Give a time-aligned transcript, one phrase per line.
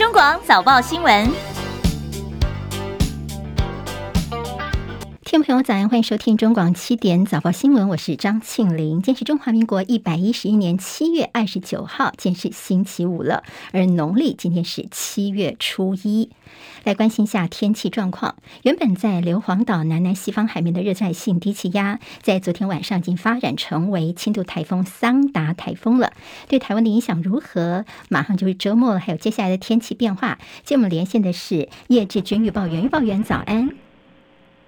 [0.00, 1.49] 中广早报新闻。
[5.30, 8.94] 听众朋友，早安，欢迎收听中广七点早报新闻，我是张庆玲。
[8.94, 16.30] 今天是中华民国一百一十一年七月二十九号，今天是星期五了，而农历今天是七月初一。
[16.82, 18.34] 来关心一下天气状况。
[18.64, 26.12] 原本在硫磺岛南南西方海面的热带性低气压，在昨天晚上已经发展成为轻度台风桑达台风了。
[26.48, 27.84] 对台湾的影响如何？
[28.08, 30.40] 马上就是周末了，还有接下来的天气变化。
[30.64, 33.70] 今天我们连线的是叶志军预报员，预报员早安。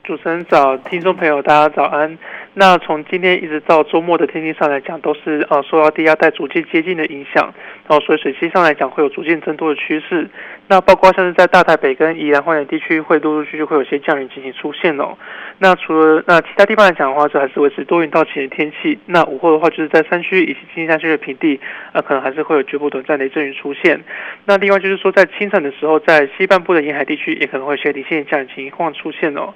[0.05, 2.19] 主持人早，听众朋友大家早安。
[2.55, 7.55] 那从今天一直到周末的天气上来讲，都是呃受到低压带逐渐接近的影响，
[7.89, 10.29] 然后所以水气上来讲会有逐渐增多的趋势。
[10.67, 15.17] 那包括像是在大台北跟宜兰花莲地区，会陆陆续续会有些降雨情形出现哦。
[15.59, 18.99] 那除了那其他地方来讲的话，就还是维持多云到晴的天气。
[19.07, 21.61] 那午后的话，就是在山区以及近山区的平地，
[21.93, 24.03] 呃，可能还是会有局部短暂雷阵雨出现。
[24.47, 29.55] 那另外就是说，在清晨的时候，在西半部的沿海地区，也可能会有些零星降雨情况出现哦。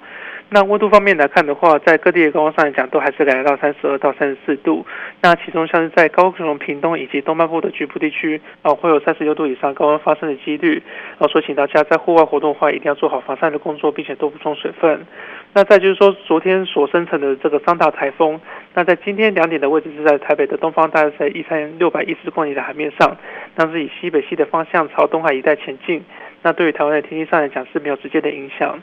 [0.49, 4.87] 那温度方面来看的话，在各地的高温上来讲，都还是来到三十二到三十四度。
[5.21, 10.81] 那其中像是在高雄、屏东以及东半部的局部地区，啊，会有三十六度以上高温发生的几率。
[11.19, 15.05] 啊，所以请大家在户外活动的话，一定要做好防晒的工作，并且多补充水分。
[15.53, 18.41] 那再就是说，昨天所生成的这个三大台风，
[18.75, 23.17] 那在今天两点的位置是在台北的东方，大概在一千六百一十公里的海面上，
[23.57, 26.05] 那是以西北西的方向朝东海一带前进。
[26.43, 28.79] 那对于台湾的天气上来讲是没有直接的影响。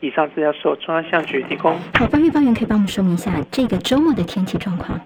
[0.00, 1.78] 以上资料是由中央气象局提供。
[1.94, 5.00] 好，方玉方圆可以帮我们说明一下这个周末的天气状况。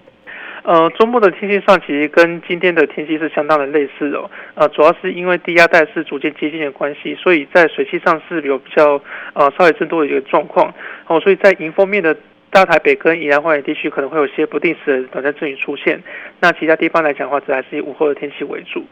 [0.63, 4.31] 呃，周末的天气上其实跟今天的天气是相当的类似哦。
[4.55, 9.01] 呃，主要是因为低压带是逐渐接近的关系，所以在水汽上是有比较
[9.33, 10.73] 呃稍微增多的一个状况。
[11.07, 12.15] 哦，所以在迎风面的
[12.49, 16.01] 大台北跟宜兰花园地区可能会有些不定时的短暂阵雨出现。
[16.39, 18.85] 那其他地方来讲的话，则还是以午后的天气为主。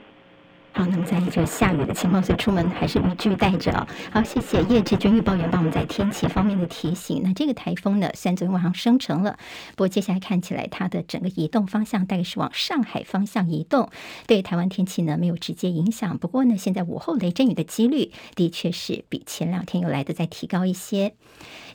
[0.73, 3.85] 好，那么在一个下雨的情况，所以出门还是雨具带着。
[4.09, 7.21] 好，谢谢叶志军预报员帮我们在天气方面的提醒。
[7.23, 9.37] 那这个台风呢，虽然昨天晚上生成了，
[9.75, 13.89] 不过接下来看起来它的整个移动方向大概是往上海方向移动，
[14.27, 16.17] 对台湾天气呢没有直接影响。
[16.17, 21.13] 不过呢，现在午后雷阵雨的几率的确是比前两天又来的再提高一些。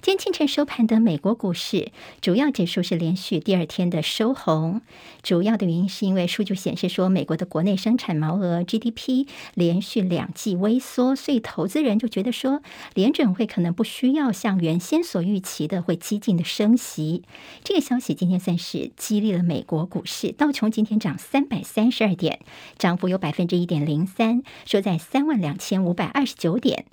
[0.00, 4.80] 今天清晨收盘的美国股市主要指数是连续第二天的收红，
[5.22, 8.85] 主要的原因是因为数据显示说美国的国内生产毛额 GDP。
[8.86, 12.62] 一批连续两季微缩，所以投资人就觉得说，
[12.94, 17.24] 联准会可能不需要像原先所预期的会激进的升息。
[17.64, 22.40] 这个消息今天算是激励了美国股市，道琼今天涨三百三十二点，
[22.78, 26.86] 涨幅有百分之一点零三，收在三万两千五百二十九点。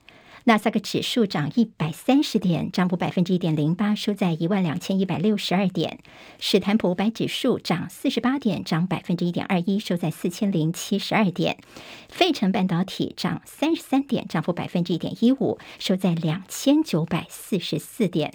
[0.45, 5.99] 纳斯达克指数涨一百三十点，涨幅百分之一点零八，收在一万两千一百六十二点。
[6.37, 11.59] 史坦普五百指数涨四十八点，涨百分之一点二一，收在四千零七十二点。
[12.09, 18.33] 费城半导体涨三十三点，涨幅百分之一点一五，收在两千九百四十四点。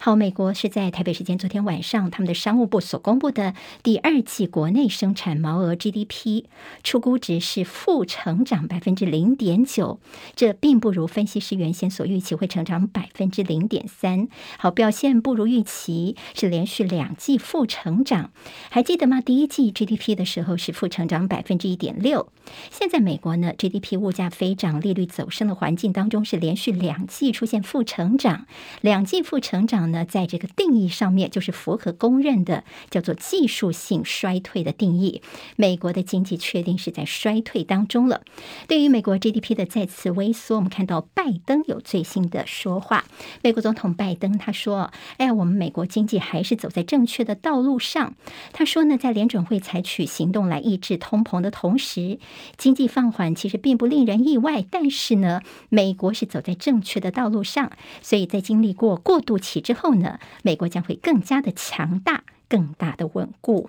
[0.00, 3.54] 好，美国是在台北时间昨天晚上，他们的商务部所公布的
[3.84, 6.46] 第二季国内生产毛额 GDP
[6.82, 10.00] 出估值是负成长百分之零点九，
[10.34, 11.43] 这并不如分析。
[11.44, 14.28] 是原先所预期会成长百分之零点三，
[14.58, 18.32] 好，表现不如预期，是连续两季负成长。
[18.70, 19.20] 还记得吗？
[19.20, 22.32] 第一季 GDP 的时候是负成长百分之一点六。
[22.70, 28.46] 现在美国呢，GDP 物价飞涨、利率走升的环境当中，是连续两季出现负成长。
[28.80, 35.22] 两季负成长呢，在这个定义上面就是符合公认的叫做技术性衰退的定义。
[35.56, 38.22] 美国的经济确定是在衰退当中了。
[38.66, 41.33] 对于美国 GDP 的再次萎缩，我们看到拜。
[41.34, 43.04] 拜登有最新的说话，
[43.42, 48.14] 美国总统拜登他说：“哎，我们美国经济还是走在正确的道路上。”
[48.54, 52.18] 他说呢，在联准会采取行动来抑制通膨的同时，
[52.56, 54.64] 经济放缓其实并不令人意外。
[54.70, 63.68] 但是呢，美国是走在正确的道路上，所以在经历过过渡期之后呢，美国将会更加的强大，更大的稳固。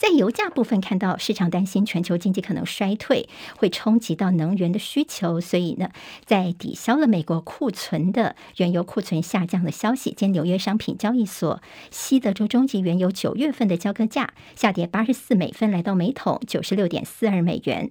[0.00, 3.28] 在油价部分，看到市场担心全球经济可能衰退，
[3.58, 5.90] 会冲击到能源的需求，所以呢，
[6.24, 11.60] 在抵消了美国库存的原油库存下降的消息，今纽约商品交易所
[11.90, 17.90] 西德州中级原油九月份的交割价下跌八十四美分，来到每桶九十六点四二美元。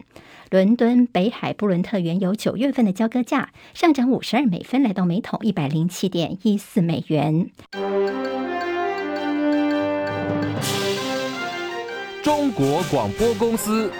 [0.49, 7.51] 伦敦北海布伦特原油九月份的交割价上涨五十二美分，来到每桶一百零七点一四美元。
[12.29, 13.91] 中国广播公司。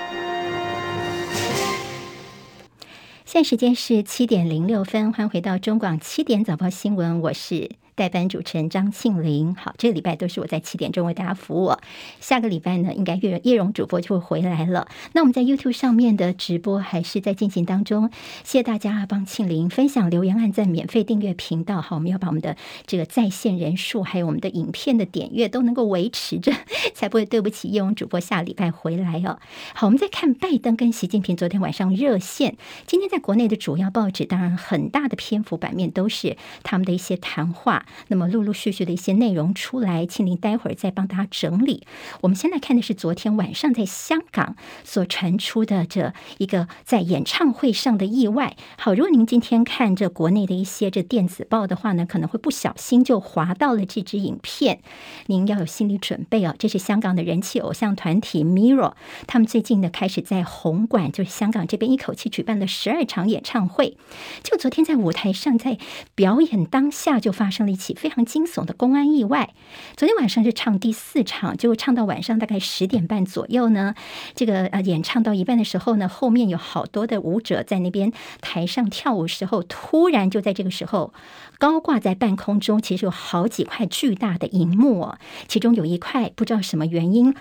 [3.26, 9.54] 现在时间是七点零六分，欢迎回到中广七点早报新闻，我是代班主持人张庆玲。
[9.56, 11.74] 好，这个礼拜都是我在七点钟为大家服务。
[12.22, 14.88] 下个礼拜呢，应该叶叶蓉主播就会回来了。
[15.12, 18.10] 那我们在 YouTube 上面的直播还是在进行当中，
[18.46, 21.82] 谢谢大家帮庆玲分享、留言、按赞、免费订阅频道。
[21.82, 22.56] 好，我们要把我们的
[22.88, 26.54] 这个在线人数，还有我们的影片的点阅都能够维持着，
[26.96, 29.40] 才不会对不起叶蓉主播下礼拜回来哦。
[29.74, 32.56] 好，我们再看拜登跟习近平昨天晚上热线。
[32.88, 37.86] 今天在国内的主要报纸，当然很大的篇幅版面都是他们的一些谈话。
[38.08, 41.86] 那么陆陆续续的一些内容出来，请您待会儿再帮大家整理。
[42.22, 48.56] 我们现在看的是昨天晚上在香港所传出的这一个在演唱会上的意外。
[48.78, 54.82] 好，如果您今天看这国内的一些这电子报的话呢，可能会不小心就滑到了这支影片，
[55.28, 56.56] 您要有心理准备哦。
[56.58, 58.94] 这是香港的人气偶像团体 Mirror，
[59.28, 63.98] 他们最近呢开始在红馆，就是香港这边一口气举办了十二场演唱会。
[64.44, 65.78] 就昨天在舞台上在
[66.16, 69.56] 表演当下，就发生了起非常惊悚的公安意外。
[69.96, 73.96] 昨天晚上是唱第四场，就唱到晚上大概十点半左右呢，
[74.36, 78.12] 这个呃演唱到一半的时候呢，后面有好多的舞者在那边
[78.42, 81.14] 台上跳舞时候，突然就在这个时候
[81.58, 85.14] 高挂在半空中，其实有好几块巨大的荧幕，
[85.48, 87.34] 其中有一块不知道什么原因。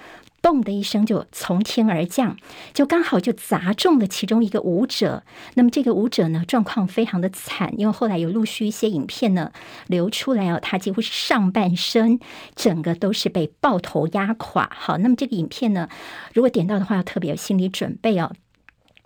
[0.48, 2.36] 嘣的一声就从天而降，
[2.72, 5.22] 就刚好就砸中了其中一个舞者。
[5.54, 9.52] 那么这个舞者呢，状况非常的惨，因为后来有陆续一些影片呢
[9.88, 12.18] 流出来哦，他几乎是上半身
[12.54, 14.70] 整个都是被爆头压垮。
[14.72, 15.88] 好，那么这个影片呢，
[16.32, 18.32] 如果点到的话，要特别有心理准备哦。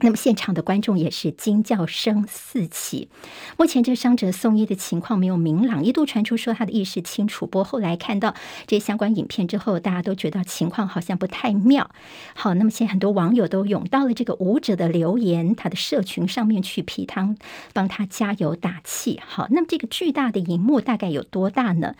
[0.03, 3.09] 那么现场的观众也是惊叫声四起。
[3.57, 8.35] 目前这伤者送医的情况没有明朗，一度传出说他的意识清楚，不过后来看到
[8.67, 11.91] 这相关影片之后，大家都觉得情况好像不太妙。
[12.35, 17.37] 好，那么现在很多网友都涌到了这个舞者的留言，他的社群上面去批他，
[17.73, 19.21] 帮他加油打气。
[19.25, 21.95] 好，那么这个巨大的荧幕大概有多大呢？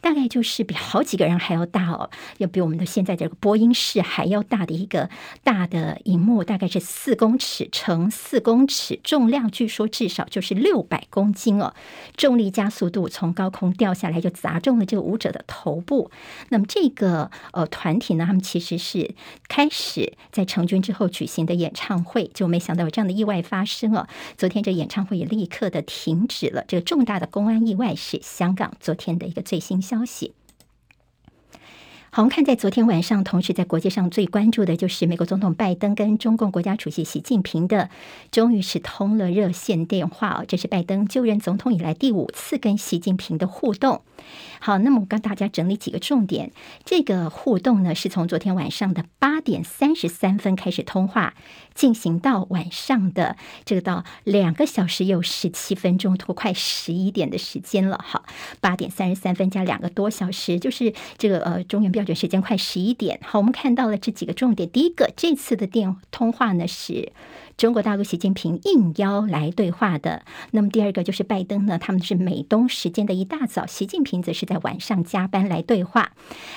[0.00, 5.08] 大概就是比好几个人还要大哦，要比我们的现在这个播音室还要大的一个
[5.44, 11.74] 大的荧幕，大概是四公尺尺乘四公尺，重量据说至少就是六百公斤哦。
[12.16, 16.10] 重力加速度从高空掉下来，就砸中了这个舞者的头部。
[16.48, 19.14] 那么这个呃团体呢，他们其实是
[19.46, 24.08] 开始在成军之后举行的演唱会，就没想到有这样的意外发生哦。
[24.38, 26.64] 昨天这演唱会也立刻的停止了。
[26.66, 30.32] 这个重大的公安意外是香港昨天的一个最新消息。
[32.14, 37.90] 好，我们看在昨天晚上，同时在国际上最关注的就是美国总统拜登跟中共国家主席习近平的，
[38.30, 40.44] 终于是通了热线电话哦。
[40.46, 44.02] 这是拜登就任总统以来第五次跟习近平的互动。
[44.60, 46.52] 好，那么我跟大家整理几个重点。
[46.84, 51.34] 这个互动呢，是从昨天晚上的八点三十三分开始通话，
[51.74, 58.02] 进行到晚上的这个到两个小时又十七分钟，都快十一点的时间了。
[58.04, 58.24] 好，
[58.60, 63.18] 八点三十三分加两个多小时，就是这个呃中原标准时间快十一点。
[63.22, 64.70] 好，我们看到了这几个重点。
[64.70, 67.12] 第一个，这次的电通话呢是。
[67.56, 70.24] 中国大陆习近平应邀来对话的。
[70.50, 76.10] 那么第二个就是拜登呢，他们是美东时间的一大早，习近平则是在晚上加班来对话。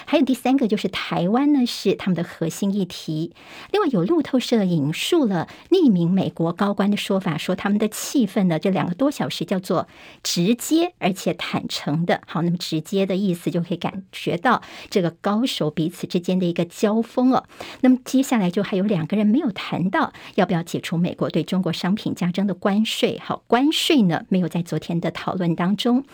[0.05, 3.35] 还有第三个就是台湾呢，是他们的核心议题。
[3.71, 9.87] 另外有路透社引述了匿名美国高官的说法，说他们的气氛呢，这两个多小时叫做
[10.23, 12.21] 直接而且坦诚的。
[12.25, 17.47] 好，那么直接的意思就可以感觉到这个高手彼此之间的一个交锋了。
[17.81, 20.86] 那么接下来就还有两个人没有谈到要不要解除。
[20.87, 26.05] 除美国对中国商品加征的关税，好，关税呢没有在昨天的讨论当中。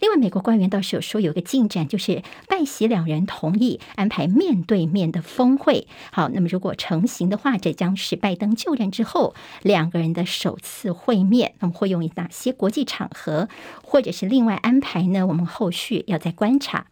[0.00, 5.86] 另外，美国官员倒是有说有个进展，就是拜习两人同意安排面对面的峰会。
[6.10, 11.52] 好，那么如果成型的话，这将是拜登就任之后两个人的首次会面。
[11.58, 13.50] 那么会用于哪些国际场合，
[13.82, 15.26] 或者是另外安排呢？
[15.26, 16.86] 我们后续要再观察。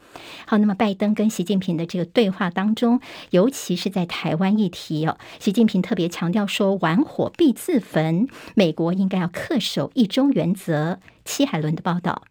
[0.47, 3.00] 好，那么拜登跟习近平的这个对话当中，
[3.31, 7.31] 尤其是在台湾议题哦，习近平特别强调说，玩火。
[7.37, 10.99] 必自焚，美国应该要恪守一中原则。
[11.25, 12.23] 戚海伦的报道。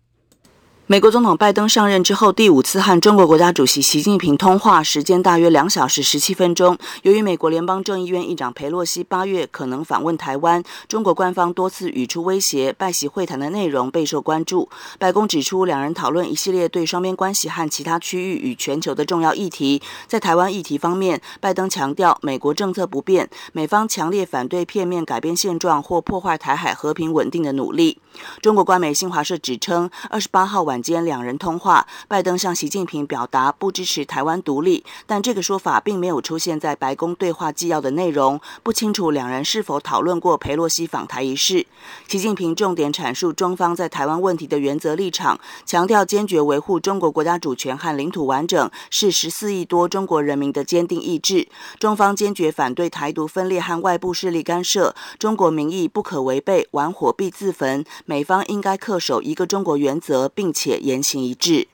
[0.92, 6.76] 美国总统拜登上任之后第五次和中国国家主席习近平通话，时间大约两小时十七分钟。
[7.04, 14.68] 由于美国联邦众议院议长裴洛西八月可能访问台湾，中国官方多次语出威胁，拜习会谈的内容备受关注。
[14.98, 19.80] 白宫指出，两人讨论一系列对双边关系和其他区域与全球的重要议题。
[20.08, 28.00] 在台湾议题方面，拜登强调美国政策不变，美方强烈反对片面改变现状或破坏台海和平稳定的努力。
[28.42, 41.66] 中国官媒新华社指称，二十八号晚间两人通话，拜登向习近平表达不支持台湾独立，但这个说法并没有出现在白宫对话纪要的内容，不清楚两人是否讨论过裴洛西访台一事。
[42.08, 51.48] 习近平重点阐述中方在台湾问题的原则立场，强调坚决维护中国国家主权和领土完整是十四亿多中国人民的坚定意志。
[51.80, 57.86] 中方坚决反对台独分裂和外部势力干涉，中国民意不可违背，玩火必自焚。
[58.10, 61.68] 美方应该恪守一个中国原则，并且言行一致。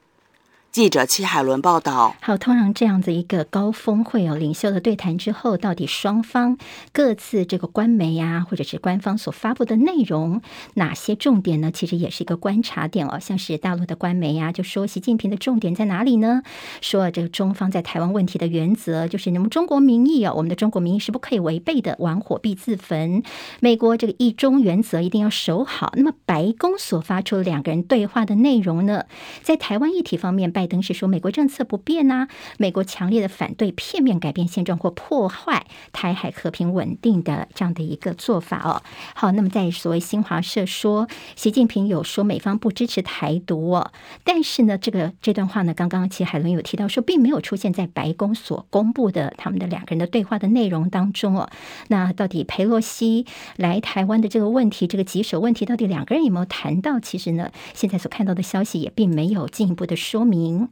[0.76, 2.18] 记者戚海伦报道。
[2.20, 6.58] 好，通常这样子一个高峰会哦，领袖的对谈之后，到底双方
[6.92, 10.42] 各自这个官媒呀，或者是官方所发布的内容，
[10.74, 11.72] 哪些重点呢？
[11.72, 13.18] 其实也是一个观察点哦。
[13.22, 16.44] 像是大陆的官媒呀，就说习近平的重点在哪里呢？
[16.82, 23.24] 说这个中方在台湾问题的原则，就是你们中国民意啊，我们的中国民意是不可以违背的，玩火必自焚。
[23.62, 25.94] 美国这个一中原则一定要守好。
[25.96, 29.06] 那么白宫所发出两个人对话的内容呢，
[29.42, 38.82] 在台湾议题方面，拜拜登是说美国政策不变呐、美国强烈的反对片面改变现状或破坏台海和平稳定的这样的一个做法哦。
[39.14, 43.92] 好，那么在所谓新华社说，习近平有说美方不支持台独哦，
[44.24, 51.48] 但是呢，这个这段话呢，刚刚其实海伦有提到说，并没有出现在白宫所公布的他们的两个人的对话的内容当中哦。
[51.90, 57.00] 那到底裴洛西来台湾的这个问题，这个棘手问题，到底两个人有没有谈到？
[57.00, 60.55] 其实呢，现在所看到的消息也并没有进一步的说明。
[60.56, 60.68] 음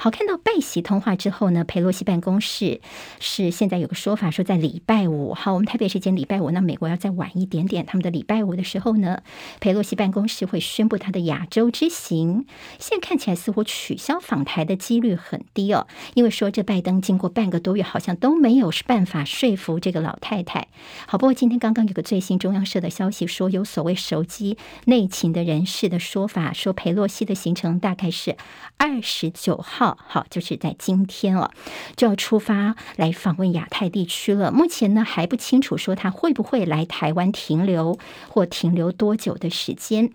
[0.00, 2.80] 好，看到拜习通话之后呢，佩洛西办公室
[3.18, 9.24] 是现在有个说法说，在礼拜五，好，我们台北时间礼拜五，那美国要再晚一点点，他们的礼拜五的时候呢，
[9.58, 12.46] 佩洛西办公室会宣布他的亚洲之行。
[12.78, 20.68] 现在看起来似乎取消访台的几率很低哦，因为说这拜登经过半个多月，好像都没有办法说服这个老太太。
[21.08, 28.36] 好，不过今天刚刚有个最新中央社的消息说，有所谓熟悉内情的人士的说法，说佩洛西的行程大概是
[28.76, 29.02] 二。
[29.10, 31.50] 十九号，好，就是在今天哦，
[31.96, 34.50] 就要出发来访问亚太地区了。
[34.50, 40.12] 目前呢还不清楚说他会不会来台湾停留，或停留多久的时间。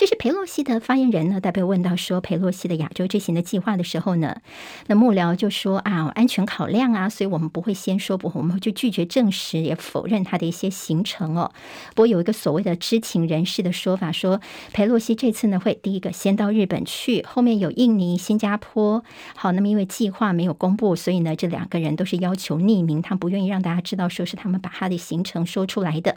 [0.00, 4.40] 这是裴洛西的发言人呢，代表问到说裴洛西的亚洲之行的计划的时候呢，
[4.86, 11.52] 那幕僚就说啊，安全考量啊，所以我们不会先说不，我们就拒绝证实也否认他的一些行程哦。
[11.90, 14.40] 不过有一个所谓的知情人士的说法说，
[14.72, 19.04] 裴洛西这次呢会第一个先到日本去，后面有印尼、新加坡。
[19.36, 26.16] 好，那么因为计划没有公布，所以呢这两个人都是要求匿名，他不愿意让大家知道说是他们把他的行程说出来的。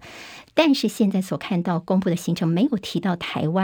[0.53, 3.63] 但是现在所看到公布的行程没有提到台湾。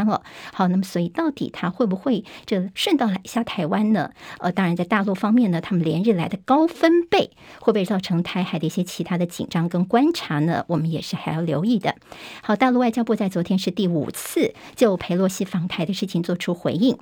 [0.54, 4.12] 好，那么所以到底他会不会这顺道来一下台湾呢？
[4.40, 10.64] 呃，当然在大陆方面呢，他们连日来的高分贝会不会造成台海的一些其他的紧张跟观察呢？
[10.68, 11.96] 我们也是还要留意的。
[12.42, 16.98] 好，大陆外交部在昨天是第五次就裴洛西访台的事情做出回应。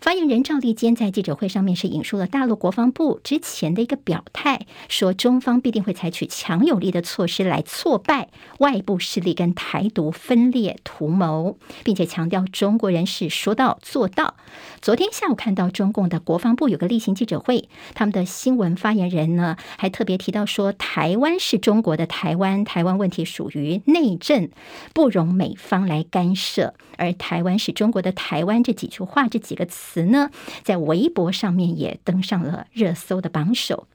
[0.00, 14.34] 发言人赵立坚在记者会上面是引述了大陆国防部之前的一个表态，说中方必定会采取强有力的措施来挫败外部势力跟台独分裂图谋，并且强调中国人是说到做到。
[14.82, 24.50] 昨天下午看到中共的国防部有个例行记者会，他们的新闻发言人呢还特别提到说，台湾是中国的台湾，台湾问题属于内政，
[24.92, 30.02] 不容美方来干涉，而台湾是中国的台湾这几句话这几个词。
[30.02, 30.30] 呢，
[30.64, 33.86] 在微博上面也登上了热搜的榜首。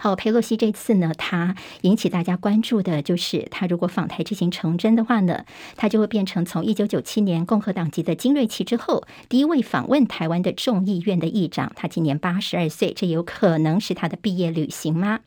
[0.00, 11.72] 好，裴洛西这次呢，他引起大家关注的就是，他如果访台之行成真的话呢，他就会变成从一九九七年共和党籍的金瑞奇之后，第一位访问台湾的众议院的议长。
[11.74, 15.18] 他今年八十二岁，这有可能是他的毕业旅行吗？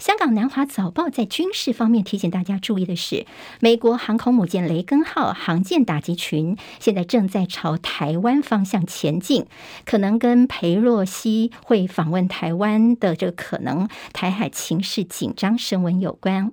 [0.00, 3.24] 香港南华早报在军事方面提醒大家注意的是，
[3.60, 9.46] 美国航空母舰雷根号航舰打击群现在正在朝台湾方向前进，
[9.84, 13.88] 可能跟裴洛西会访问台湾的这个可能。
[14.12, 16.52] 台海情势紧张升温有关。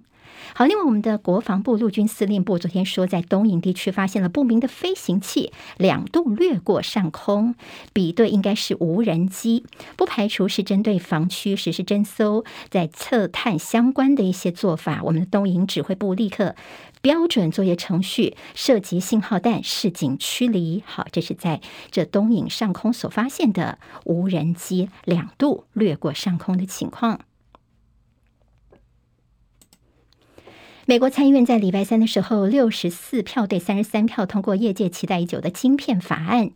[0.53, 7.55] 好，另外我们的国防部陆军司令部昨天说，在东营地区发现了不明的飞行器，两度掠过上空，
[7.93, 15.01] 比对应该是无人机，不排除是针对防区实施侦搜，在测探相关的一些做法。
[15.03, 16.55] 我们的东营指挥部立刻
[17.01, 20.83] 标准作业程序，涉及信号弹，示警驱离。
[20.85, 27.21] 好，这是在这东营上空所发现的无人机两度掠过上空的情况。
[30.87, 36.51] 美国参议院在礼拜三的时候，六十四票对三十三票通过业界期待已久的晶片法案。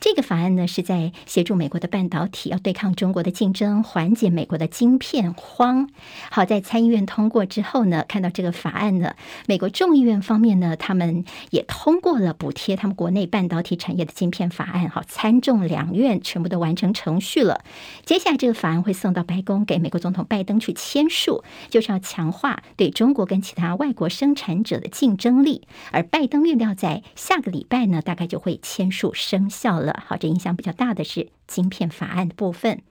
[0.00, 5.90] 这个法案呢，是在协助美国的半导体要对抗中国的竞争，缓解美国的晶片荒。
[6.30, 14.88] 好，在参议院通过之后呢，看到这个法案呢，美国众议院方面呢，他们也通过了补贴他们国内半导体产业的晶片法案。
[14.88, 17.62] 好，参众两院全部都完成程序了。
[18.06, 23.73] 接下来这个法案会送到白宫给美国总统拜登去签署，就是要强化对中国跟其他。
[23.76, 30.02] 外国生产者的竞争力，而拜登预料在下个礼拜呢，大概就会签署生效了。
[30.06, 32.82] 好，这影响比较大的是晶片法案的部分。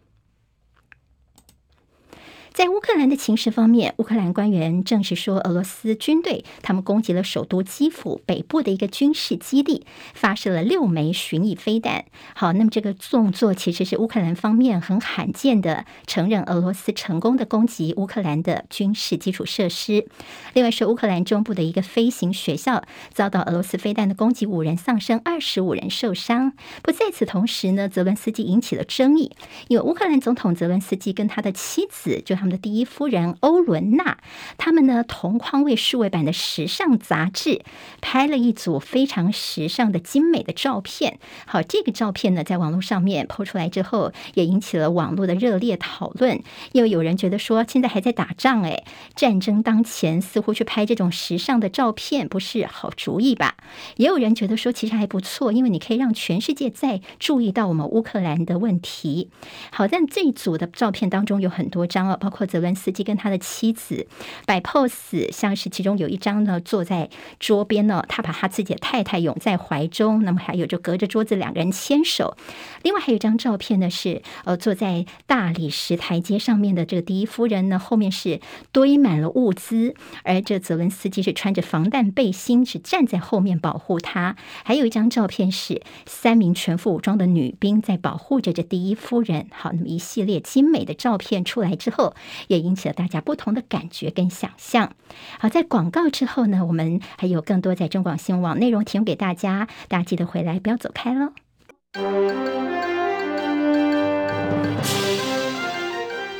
[2.63, 12.05] 在乌克兰的情势方面，乌克兰官员证实说，俄罗斯军队他们攻击了首都基辅北部的一个军事基地，发射了六枚巡弋飞弹。
[12.33, 20.07] 好，那么这个动作其实是乌克兰方面很罕见的承认俄罗斯成功的攻击乌克兰的军事基础设施。
[20.53, 26.53] 另外是乌克兰中部的一个飞行学校遭到俄罗斯飞弹的攻击，五人丧生，二十五人受伤。
[26.81, 29.33] 不在此同时呢，泽伦斯基引起了争议，
[29.67, 32.37] 因为乌克兰总统泽伦斯基跟他的妻子就。
[32.43, 34.19] 他们的第一夫人欧伦娜，
[34.57, 37.63] 他们呢同框为数位版的时尚杂志
[37.99, 41.19] 拍了一组非常时尚的精美的照片。
[41.45, 46.41] 好，这个照片呢在网络上面抛出来之后，也引起了网络的热烈讨论。
[46.73, 48.83] 又有人觉得说，现在还在打仗，哎，
[49.15, 53.57] 战争当前，似乎去拍这种时尚的照片不是好主意吧？
[53.97, 59.31] 也有人觉得说，其实还不错，因为你可以让全世界再注意到我们乌克兰的问题。
[59.71, 64.07] 好，但这一组的照片当中有很多张哦，包泽伦斯基跟他的妻子
[64.45, 67.09] 摆 pose，像是其中有一张呢，坐在
[67.39, 72.35] 桌边呢，他把他自己的太太拥在怀中，那么还有就隔着桌子两个人牵手。
[72.81, 78.39] 另外还有一张照片呢，是呃坐在大理石台阶上面的这个第一夫人呢，后面是
[78.71, 84.35] 堆满了物资，而这泽伦斯基是穿着防弹背心，是站在后面保护他。
[84.63, 89.47] 还有一张照片是三名全副武装的女兵在保护着这第一夫人。
[89.51, 92.15] 好，那么一系列精美的照片出来之后。
[92.47, 94.93] 也引起了大家不同的感觉跟想象。
[95.39, 101.33] 好，在广告之后呢，我们还有更多在中广新闻网内容提供给大家，大家记得回来，不要走开喽。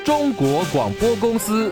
[0.04, 1.72] 中国广播公司。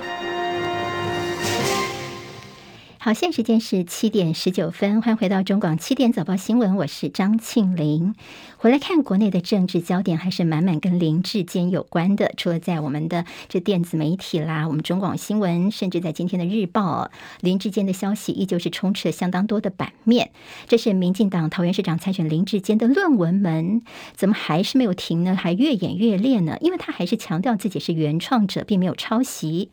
[3.03, 8.13] 好，现在时间是七点十九分，欢迎回到中广七点早报新闻，我是张庆玲。
[8.57, 12.31] 回来看国内的政治焦点，还是满满跟林志坚有关的。
[12.37, 20.29] 除了在我们的这电子媒体啦，我们中广新闻，甚至在今天的日报，林志坚的消息依旧是充斥了相当多的版面。
[20.67, 23.81] 这是民进党桃园市长参选林志坚的论文门，
[24.13, 25.35] 怎么还是没有停呢？
[25.35, 26.55] 还越演越烈呢？
[26.61, 29.71] 因为他还是强调自己是原创者，并没有抄袭。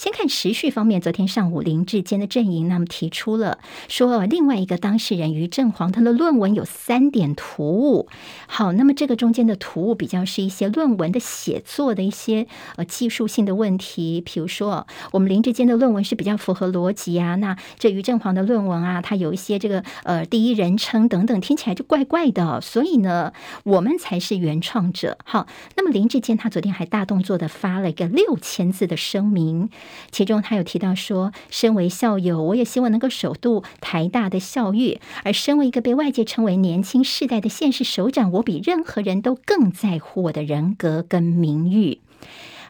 [0.00, 8.08] 先看时序方面，昨天上午林志坚的阵营那么提出了说，另外一个当事人于正煌他的论文有三点突兀。
[8.46, 23.34] 好，那么这个中间的突兀比较是一些论文的写作的一些呃技术性的问题，比如说我们林志坚的论文是比较符合逻辑啊，那这于正煌的论文啊，他有一些这个呃第一人称等等，听起来就怪怪的，所以呢，
[23.64, 25.18] 我们才是原创者。
[25.26, 29.68] 好，那么林志坚他昨天还大动作的发了一个六千字的声明。
[30.10, 35.00] 其中他有提到说，身为校友，我也希望能够守度台大的校誉。
[35.24, 42.00] 而身为一个被外界称为年轻世代的县市首长，我比任何人都更在乎我的人格跟名誉。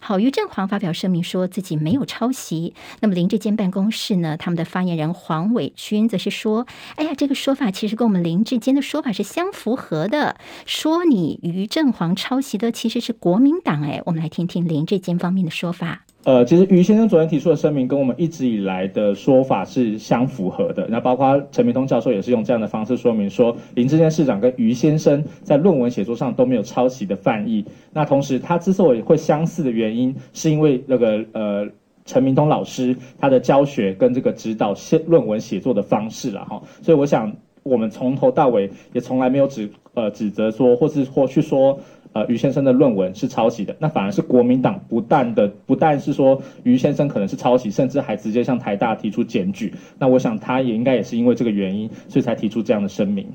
[0.02, 2.72] 好，于正煌发表声明说自己没有抄袭。
[3.00, 10.37] 那么林志坚办公室呢，他们的发言人黄伟军则是说：“哎呀，这个说法其实跟我们林志坚的说法是相符合的。
[10.64, 16.06] 说你于正煌抄袭的其实是国民党。”哎，我们来听听林志坚方面的说法。
[16.24, 20.87] 呃，其实于先生昨天提出的声明跟我们一直以来的说法是相符合的。
[20.87, 27.64] 那包括陈明通教授也是用这样的方式说明说，林志坚市长跟于先生在论文写作上都没有抄袭的犯意。
[27.90, 31.66] 那同时，他之所以会相似的原因，是因为那个呃
[32.04, 36.62] 陈明通老师他的教学跟这个指导写论文写作的方式了哈。
[36.83, 41.80] 所以我想，我们从头到尾也从来没有指呃指责说，或是或去说。
[42.12, 49.72] 呃，于先生的论文是抄袭的，那反而是国民党不但的，不但是说于先生可能是抄袭，甚至还直接向台大提出检举。
[49.98, 53.26] 那我想他也应该也是因为这个原因，所以才提出这样的声明。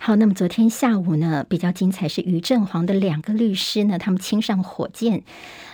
[0.00, 5.22] 好，那么昨天下午呢，比较精彩是于正煌的两个律师呢，他们亲上火箭。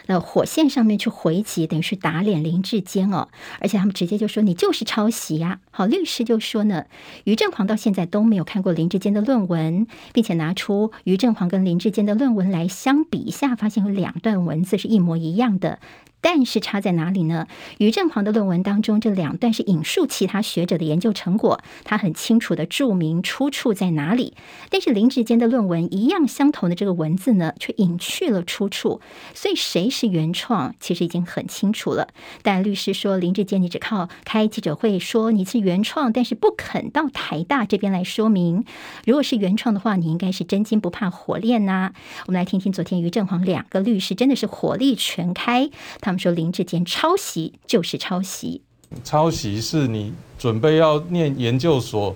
[0.06, 3.28] 那火线上面去回击，等于是打脸林志坚哦，
[3.60, 6.84] 而且他们直接就说你就是抄袭呀、好，律师就说呢，
[7.24, 15.78] 于正煌到现在都没有看过林志坚的论文，并且拿出于正煌跟林志坚的论文来相比一下，发现有两段文字是一模一样的。
[16.24, 17.48] 但是差在哪里呢？
[17.76, 24.32] 于正煌的论文当中，这两段是引述其他学者的研究成果，他很清楚地注明出处在哪里。
[24.70, 29.02] 但是林志坚的论文一样相同的这个文字呢，却隐去了出处。
[29.34, 32.08] 所以谁是原创，其实已经很清楚了。
[32.40, 38.64] 但律师说，林志坚你只靠开记者会说你是原创，但是不肯到台大这边来说明。
[39.04, 41.92] 如果是原创的话，你应该是真金不怕火炼呐、
[42.24, 45.68] 我们来听听昨天于正煌两个律师真的是火力全开，
[46.00, 46.13] 他。
[46.18, 48.62] 说林志坚抄袭就是抄袭，
[49.02, 52.14] 抄袭是你准备要念研究所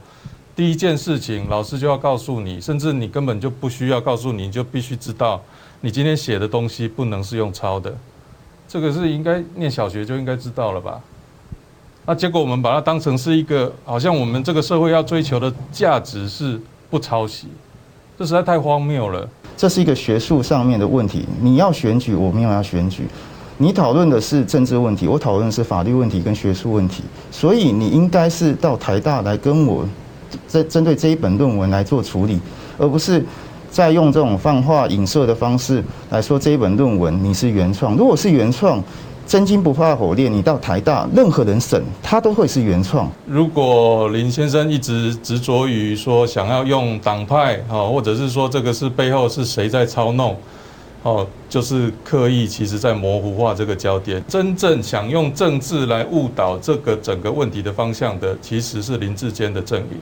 [0.55, 5.41] 第一件事情，老师就要告诉你，甚至你根本就不需要告诉你，你就必须知道，
[5.81, 7.97] 你今天写的东西不能是用抄的，
[8.67, 11.01] 这个是应该念小学就应该知道了吧？
[12.07, 17.49] 那结果我们把它当成是一个，好像我们这个社会要追求的价值是不抄袭，
[18.19, 19.29] 这实在太荒谬了。
[19.57, 23.05] 这是一个学术上面的问题，你要选举，我没有要选举。
[23.61, 29.85] 你讨论的是政治问题，我讨论的是法律问题跟学术问题，所以你应该是到台大来跟我
[30.47, 32.39] 针针对这一本论文来做处理，
[32.79, 33.25] 而不是
[33.69, 37.97] 再用这种泛化影射的方式来说这一本论文你是原创。
[37.97, 38.81] 如果是原创，
[39.27, 43.11] 真金不怕火炼，你到台大任何人审他都会是原创。
[43.27, 50.37] 如果林先生一直执着于说想要用党派啊，或者是说这个是背后是谁在操弄？
[51.05, 54.23] 哦，就是刻意，其实在模糊化这个焦点。
[54.27, 60.01] 真正想用政治来误导这个整个问题的方向的，其实是林志坚的阵营。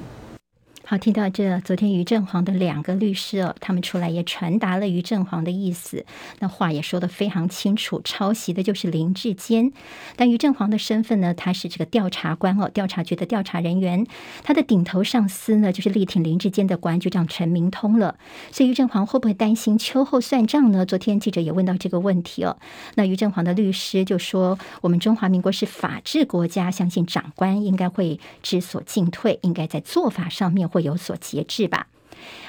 [0.89, 6.07] 好，听到这，昨天于振煌的两个律师哦，他们出来也传达了于振煌的意思，
[6.39, 9.73] 那话也说得非常清楚，抄袭的就是林志坚。
[10.15, 14.07] 但于振煌的身份呢，他是这个调查官哦，调查局的调查人员，
[14.45, 18.15] 他的顶头上司呢，就是力挺林志坚的国安局长陈明通了。
[18.53, 20.87] 所以于振煌会不会担心秋后算账呢？
[20.87, 22.57] 昨天记者也问到这个问题哦，
[22.95, 30.71] 那于振煌的律师就说，我们中华民国是法治国家，相信长官应该会知所进退，应该在做法上面。
[30.77, 31.87] 会有所节制吧。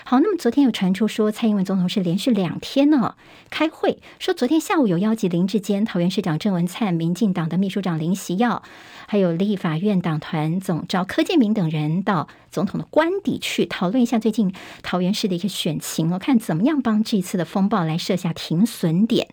[0.04, 3.16] 好，那么昨天有传出说，蔡英文总统是连续两天呢
[3.50, 8.64] 开会，说昨天下午有邀集林志坚、桃园市长郑文灿、民进党的秘书长林锡耀，
[9.06, 19.28] 还有立法院党团总召柯建铭等人到总统的官邸去讨论一下最近桃园市的一个选情，我看怎么样帮这次的风暴来设下停损点。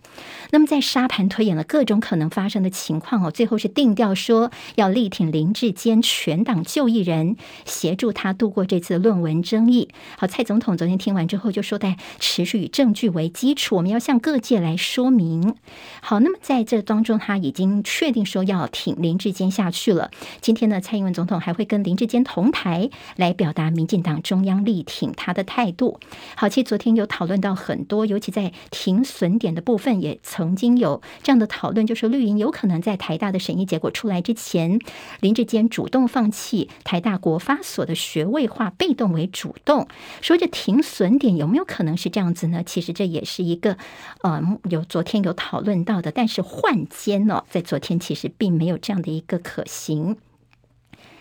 [0.55, 9.89] 那么在沙盘推演了各种可能发生的情况哦，最后是定调说要力挺林志坚，全党就一人，协助他度过这次论文争议。
[10.17, 15.55] 好，蔡总统昨天听完之后就说，在持续以证据为基础，我们要向各界来说明。
[16.01, 20.09] 好，那么在这当中他已经确定说要挺林志坚下去了。
[20.39, 22.89] 今天呢，蔡英文总统还会跟林志坚同台。
[23.17, 25.99] 来表达民进党中央力挺他的态度。
[26.35, 34.79] 好，其实昨天有讨论到很多，尤其在停损点的部分，也曾曾经有这样的讨论，就是绿营有可能在台大的审议结果出来之前，
[35.19, 39.87] 林志坚主动放弃台大国发所的学位化，被动为主动。
[40.21, 42.61] 说这停损点有没有可能是这样子呢？
[42.63, 43.75] 其实这也是一个，
[44.21, 50.15] 呃，有昨天有讨论到的，但是换肩呢，在昨天其实并没有这样的一个可行。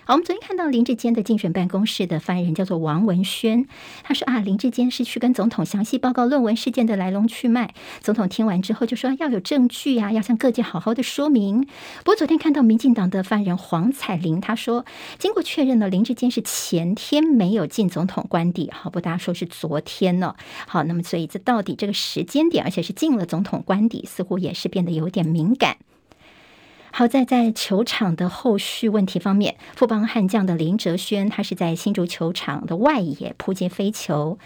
[0.06, 3.66] 好，我们昨天看到林志坚的竞选办公室的发言人叫做王文轩，
[4.02, 7.72] 他说啊，林志坚是去跟总统详细报告论文事件的来龙去脉。
[8.02, 11.62] 总统听完之后就说要有证据啊，要向各界好好的说明。
[11.62, 14.84] 不过昨天看到民进党的发言人黄彩玲，他说
[15.18, 20.34] 经过确认呢，林志坚是前天没有进总统官邸，好，不大家说是昨天呢。
[20.68, 25.78] 好，那么所以这到底这个时间点，而且是进了总统官邸，似乎也是变得有点敏感。
[26.96, 34.38] 好在在球场的后续问题方面，富邦悍将的林哲轩，他是在新竹球场的外野扑接飞球，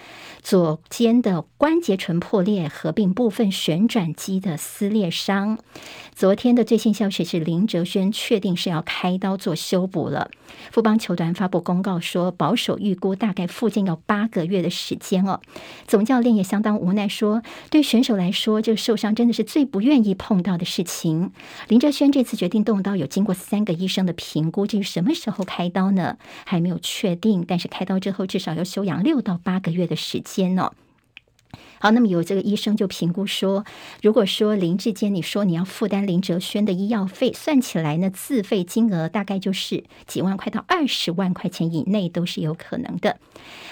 [0.42, 5.58] 左肩的关节唇破裂，合并部分旋转肌的撕裂伤。
[6.14, 10.30] 昨天的最新消息是，林哲轩确定是要开刀做修补了。
[10.72, 15.40] 富邦球团发布公告说，保守预估大概附近要八个月的时间哦。
[15.86, 21.30] 总教练也相当无奈说，对选手来说，这受伤真的是最不愿意碰到的事情。
[21.68, 22.37] 林哲轩这次。
[22.38, 26.16] 决定动刀，有经过三个医生的评估，至于什么时候开刀呢？
[26.46, 30.72] 还没有确定，但是开刀之后至少要休养六到八个月的时间呢。
[31.80, 33.64] 好，那么有这个医生就评估说，
[34.02, 43.18] 如果说林志坚你说你要负担林哲轩的医药费，算起来呢，自费金额大概就是几万块到二十万块钱以内都是有可能的。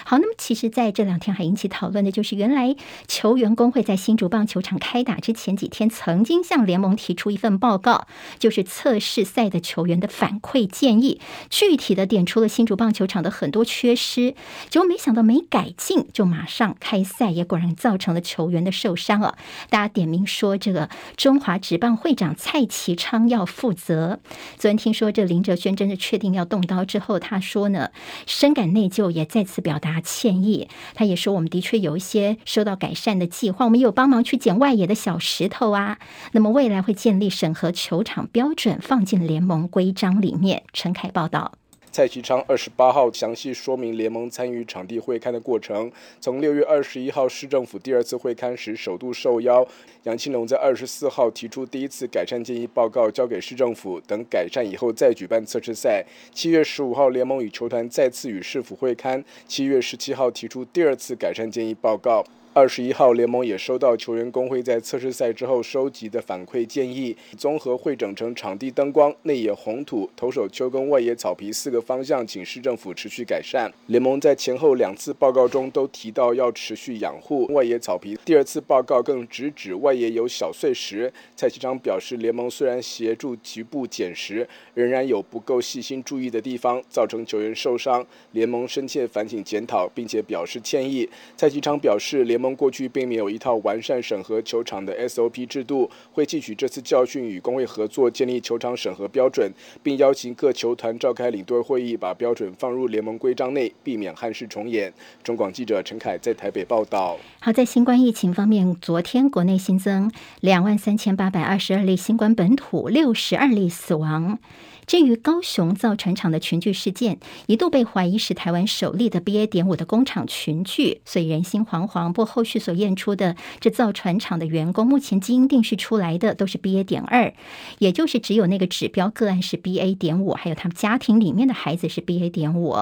[0.04, 2.76] 好，那么其实在这两天还引起讨论的就是，原来
[3.08, 8.06] 球员工会在新竹棒球场开打之前几天，曾经向联盟提出一份报告，
[8.38, 14.34] 就是测试赛的球员的反馈建议，具体的点出了新竹棒球场的很多缺失，
[14.70, 19.36] 结果没想到没改进，就马上开赛，也果然造成了球员的受伤了。
[19.68, 24.20] 大家点名说，这个中华职棒会长蔡其昌要负责。
[24.56, 27.90] 昨天听说这林哲轩真的确定要动刀之后，他说呢，
[28.26, 30.00] 深感内疚，也再次表达。
[30.00, 35.98] 歉意，他也说，我们的确有一些受到改善的计划，我们有帮忙去捡外野的小石头啊。
[36.32, 40.62] 那么未来会建立审核球场标准，放进联盟规章里面。
[40.72, 41.52] 陈凯报道。
[41.96, 45.90] 蔡其昌二十八号详细说明联盟参与场地会勘的过程。
[46.20, 49.66] 从六月二十一号市政府第二次会勘时首度受邀，
[50.02, 56.04] 杨庆龙在二十四号提出第一次改善建议报告交给市政府，等改善以后再举办测试赛。
[56.34, 62.22] 七月十五号联盟与球团再次与市府会勘，七月十七号提出第二次改善建议报告。
[62.56, 73.70] 二十一号，联盟也收到球员工会在测试赛之后收集的反馈建议，综合汇整成场地灯光、内野红土、投手丘跟外野草皮四个方向，请市政府持续改善。
[73.88, 81.12] 联盟在前后两次报告中都提到要持续养护外野草皮，第二次报告更直指外野有小碎石。
[81.34, 88.02] 蔡其昌表示，联盟虽然协助局部捡拾，仍然有不够细心注意的地方，造成球员受伤。
[88.32, 91.06] 联盟深切反省检讨，并且表示歉意。
[91.36, 99.50] 蔡其昌表示，联盟过去并没有一套完善审核球场的 SOP 制度，会汲取这次教训，与工会合作建立球场审核标准，
[99.82, 104.92] 并邀请各球团召开领队会议，把标准放入联盟规章内，避免憾事重演。
[105.22, 107.16] 中广记者陈凯在台北报道。
[107.40, 114.38] 好，在新冠疫情方面，昨天国内新增两万三千八百二十二例新冠本土，六十二例死亡。
[114.86, 119.46] 至于高雄造船厂的群聚事件，一度被怀疑是台湾首例的 BA.
[119.46, 122.12] 点五的工厂群聚，所以人心惶惶。
[122.12, 126.84] 不过后续所验出的这造船厂的员工，目前基因定序出来的都是 BA.
[126.84, 127.34] 点二，
[127.78, 129.96] 也就是只有那个指标个案是 BA.
[129.96, 132.30] 点五，还有他们家庭里面的孩子是 BA.
[132.30, 132.76] 点五。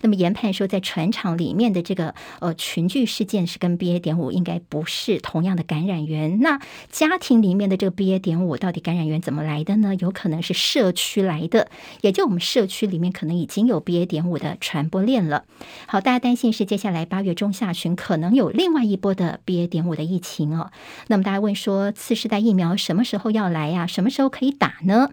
[0.00, 3.98] 那么研判说，在船厂里面的这个呃群聚事件是跟 BA.
[3.98, 6.38] 点五应该不是同样的感染源。
[6.40, 8.20] 那家庭里面的这个 BA.
[8.20, 9.96] 点五到底感染源怎么来的呢？
[9.96, 11.68] 有可能是社区来的，
[12.02, 14.06] 也就我们社区里面可能已经有 BA.
[14.06, 15.44] 点五的传播链了。
[15.86, 19.66] 好，大家担心是接下来八月中下旬可能有另外一波的 BA.
[19.66, 20.70] 点五的疫情哦。
[21.08, 23.86] 那么大家问说，次世代疫苗什么时候要来呀？
[23.86, 25.10] 什么时候可以打呢？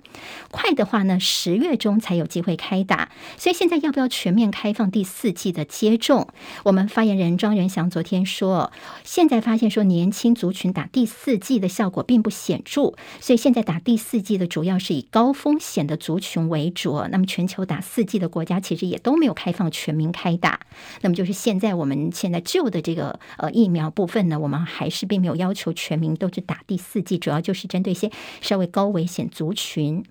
[0.51, 3.09] 快的话呢，十月中才有机会开打。
[3.37, 6.27] 所以现在要不要全面开放第四季的接种？
[6.63, 8.71] 我们发言人庄人祥昨天说，
[9.03, 16.24] 现在发现说年轻族群打第四季的效果并不显著，所以现在打第四季的主要是以高风险的族群。
[16.25, 20.59] 群为主，那么全球打四剂的国家其实也都没有开放全民开打。
[21.01, 28.11] 那么就是现在我们现在旧的这个呃疫苗部分呢，我们还是并没有要求全民都去打第四剂，主要就是针对一些
[28.41, 30.03] 稍微高危险族群。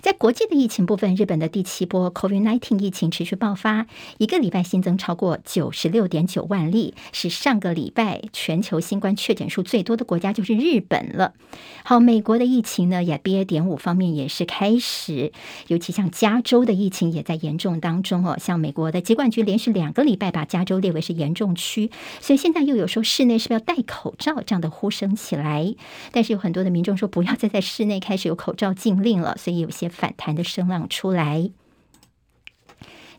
[0.00, 3.86] 在国际的疫情部分，日本的第七波 COVID-19 疫情持续爆发，
[4.16, 11.34] 一个礼拜新增超过九十六点九万例，是上个礼拜全球新冠确诊数最多的国家就是日本了。
[11.84, 13.44] 好，美国的疫情呢，也 BA.
[13.44, 15.32] 点五方面也是开始，
[15.66, 18.36] 尤其像加州的疫情也在严重当中哦。
[18.38, 25.74] 像美国的疾管局连续两个礼拜把加州列为是严重区，所以现在又有说室内是不是要戴口罩这样的呼声起来，
[26.12, 29.89] 但是有很多的民众说不要再在室内开始有口罩禁令了，所以有些。
[29.90, 31.50] 反弹的声浪出来。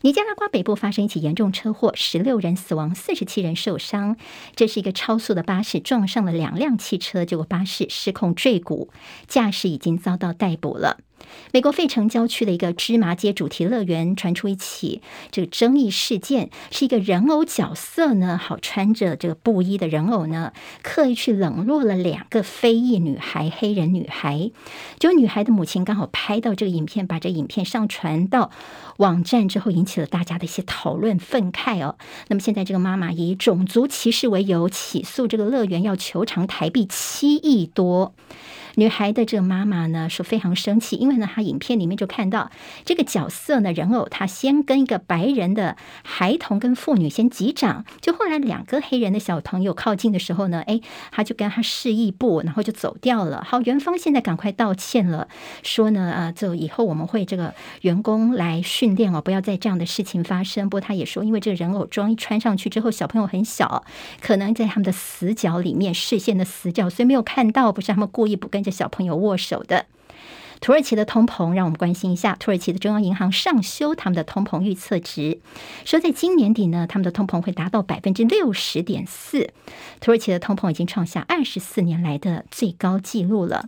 [0.04, 4.16] 尼加拉瓜北部发生一起严重车祸，十六人死亡，四十七人受伤。
[4.56, 8.90] 这是一个超速的巴士撞上了两辆汽车，结果巴士失控坠谷，
[9.28, 10.98] 驾驶已经遭到逮捕了。
[11.52, 24.50] 美国费城郊区的一个芝麻街主题乐园传出一起这个争议事件，是一个人偶角色呢，好穿着这个布衣的人偶呢，刻意去冷落了两个非裔女孩，黑人女孩。
[24.98, 28.50] 就女孩的母亲刚好拍到这个影片，把这影片上传到
[28.96, 31.96] 网站之后，引起了大家的一些讨论愤慨哦。
[32.28, 38.14] 那么现在这个妈妈以种族歧视为由起诉这个乐园，要求偿台币七亿多。
[38.76, 42.50] 女孩的这个妈妈呢说非常生气，因为呢，她影片里面就看到
[42.84, 50.80] 这个角色呢，人偶她先跟一个白人的孩童跟妇女先击掌，就后来两个黑人的小朋友靠近的时候呢，哎，
[51.10, 53.44] 他就跟他示意不，然后就走掉了。
[53.46, 55.28] 好，园方现在赶快道歉了，
[55.62, 60.68] 说呢，呃，就以后我们会这个员工来训练哦，不要再这样的事情发生。
[60.68, 63.84] 不过他也说，因为这个人偶装一穿上去之后，小朋友很小，
[64.20, 69.86] 可能在他们的死角里面，视线的死角，所以没有看到，不是他们故意不跟着小朋友握手的。
[70.60, 72.36] 土耳其的通膨，让我们关心一下。
[72.36, 75.40] 土耳其的中央银行上修他们的通膨预测值，
[75.84, 79.50] 说在今年底呢，他们的通膨会达到百分之六十点四。
[80.00, 83.66] 土耳其的通膨已经创下二十四年来的最高纪录了。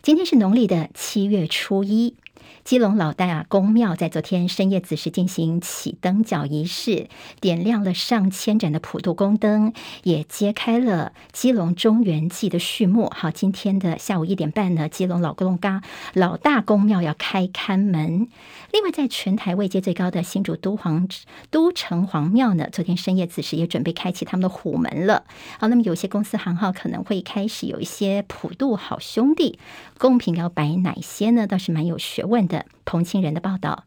[0.00, 2.16] 今天是农历的七月初一。
[2.64, 7.08] 基隆老大公庙在昨天深夜子时进行启灯脚仪式，
[7.40, 13.10] 点亮了上千盏的普渡宫灯，也揭开了基隆中元祭的序幕。
[13.14, 15.82] 好，今天的下午一点半呢，基隆老公嘎
[16.14, 18.28] 老大公庙要开看门。
[18.72, 21.06] 另外，在全台位阶最高的新竹都皇
[21.50, 25.24] 都城隍庙呢，昨天深夜子时也准备开启他们的虎门了。
[25.58, 29.58] 好，那么有些公司行号可能会开始有一些普渡好兄弟
[29.98, 31.46] 贡品要摆哪些呢？
[31.46, 32.66] 倒是蛮有学问问的。
[32.84, 33.84] 同情人的报道：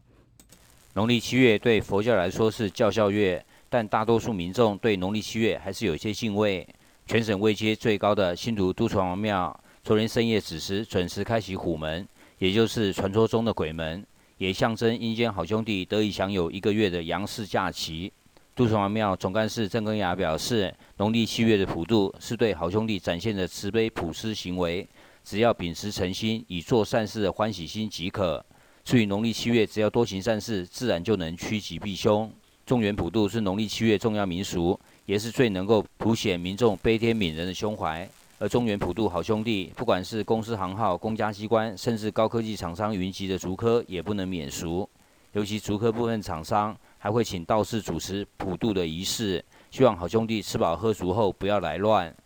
[0.94, 6.66] 农历七月对佛教来说是叫孝月，但大多数民众对农历七月还是有些敬畏。
[7.06, 12.08] 全省位阶最高的新竹都城隍庙，昨天深夜子时准时开启虎门，
[12.38, 14.02] 也就是传说中的鬼门，
[14.38, 18.10] 也象征阴间好兄弟得以享有一个月的阳世假期。
[18.54, 24.88] 都城隍庙总干事郑根雅表示，农历七月的普渡是对好兄弟展现的慈悲普施行为。
[25.28, 28.42] 只要秉持诚心，以做善事的欢喜心即可。
[28.82, 32.32] 至于农历七月，只要多行善事，自然就能趋吉避凶。
[32.64, 38.08] 中元普渡是农历七月重要民俗，也是最能够凸显民众悲天悯人的胸怀。
[38.38, 44.88] 而中元普渡好兄弟，不管是公司行号、公家机关，甚至高科技厂商云集的竹科，也不能免俗。
[45.32, 52.16] 尤其竹科部分厂商还会请道士主持普渡的仪式，希望好兄弟吃饱喝足后不要来乱。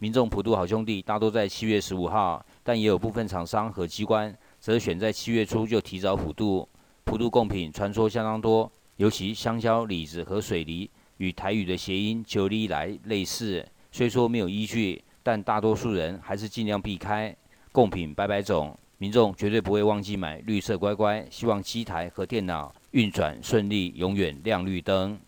[0.00, 6.68] 民众普渡好兄弟大多在七月十五号，但也有部分厂商和机关则选在七月初就提早普渡。
[7.02, 17.34] 普渡贡品传说相当多，尤其香蕉、李子和水梨与台语的谐音“九里来”类似，虽说没有依据，但大多数人还是尽量避开。
[17.72, 25.18] 贡品百百种，民众绝对不会忘记买绿色乖乖，希望机台和电脑运转顺利，永远亮绿灯。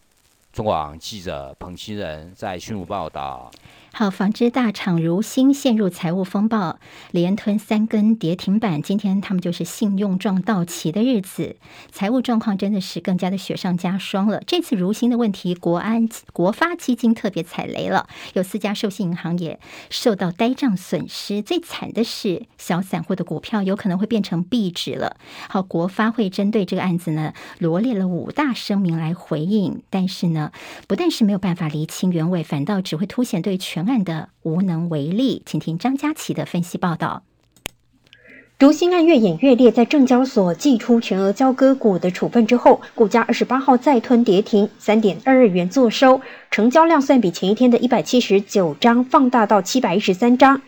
[0.53, 3.51] 中广记者彭清仁在讯武报道。
[3.93, 6.79] 好，纺织大厂如新陷入财务风暴，
[7.11, 8.81] 连吞三根跌停板。
[8.81, 11.57] 今天他们就是信用状到期的日子，
[11.91, 14.41] 财务状况真的是更加的雪上加霜了。
[14.47, 19.59] 这次如新的问题，国安国发基金特别踩雷了，有四家授信银行也
[19.91, 21.43] 受到呆账损失。
[21.43, 25.17] 最惨的是，小散户的股票有可能会变成壁纸了。
[25.49, 30.53] 好，国发会针对这个案子呢，罗列了五大声明来回应，但是呢，
[30.87, 37.23] 不但是没有办法厘清原委，反倒只会凸显对全本案的无能为力，请听张佳琪的分析报道。
[38.59, 50.61] 竹心案越演越烈，在证交所寄出全额交割股的处分之后，股价二十八号再吞跌停，三点二二元作收，成交量算比前一天的一百七十九张放大到七百一十三张。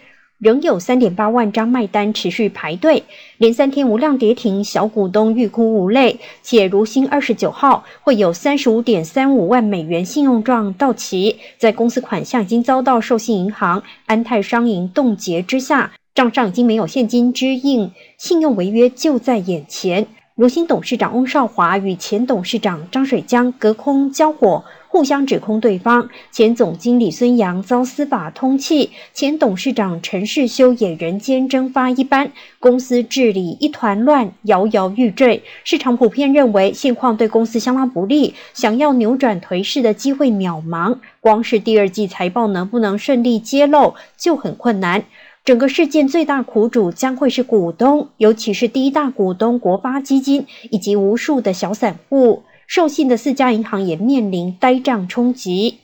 [0.42, 3.04] 仍有三点八万张卖单持续排队，
[3.38, 6.18] 连三天无量跌停，小股东欲哭无泪。
[6.42, 20.08] 且如新二十九号会有三十五点三五万美元信用状到期，在公司款项已经遭到授信银行安泰商银冻结之下，账上已经没有现金支应，信用违约就在眼前。
[20.34, 24.64] 如新董事长翁少华与前董事长张水江隔空交火。
[24.92, 35.42] 互相指控对方，前总经理孙杨遭司法通缉，前董事长陈世修也人间蒸发一般，公司治理一团乱，摇摇欲坠。
[35.64, 40.98] 市场普遍认为现况对公司相当不利，想要扭转颓势的机会渺茫。
[41.20, 45.04] 光是第二季财报能不能顺利揭露就很困难。
[45.42, 52.42] 整个事件最大苦主将会是股东，尤其是第一大股东国发基金以及无数的小散户。
[52.66, 55.78] 授信的四家银行也面临呆账冲击，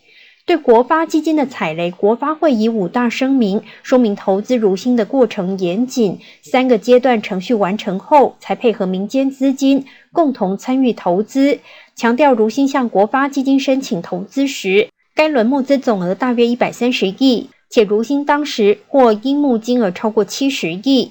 [0.47, 11.59] 对国发基金的踩雷，国发会以五大声明说明投资如新的过程严谨，三个阶段程序完成后才配合民间资金共同参与投资，
[11.95, 21.11] 强调如新向国发基金申请投资时，该轮募资总额大约一百三十亿，且如新当时或应募金额超过七十亿。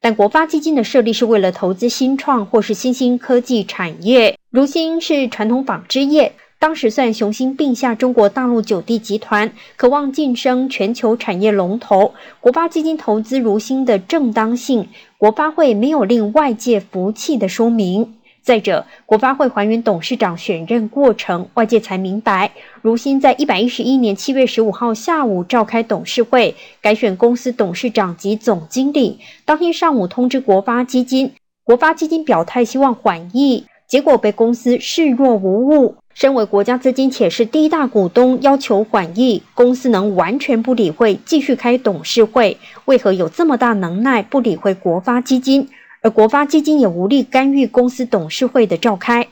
[0.00, 12.14] 但国发基金的设立是为了投资新创或是新兴科技产业，如新是传统纺织业，当时算雄心并下中国大陆九地集团，渴望晋升全球产业龙头。
[12.40, 18.14] 国发基金投资如新的正当性，国发会没有令外界服气的说明。
[18.48, 31.30] 再者，国发会还原董事长选任过程，外界才明白，如新在一百一十一年七月十五号下午召开董事会，改选公司董事长及总经理，当天上午通知国发基金，
[31.62, 35.96] 国发基金表态希望缓议，结果被公司视若无物。
[36.14, 42.56] 身为国家资金且是第一大股东，要求缓议，公司能完全不理会，继续开董事会？
[42.86, 45.68] 为何有这么大能耐不理会国发基金？
[46.00, 49.28] 而国发基金也无力干预公司董事会的召开。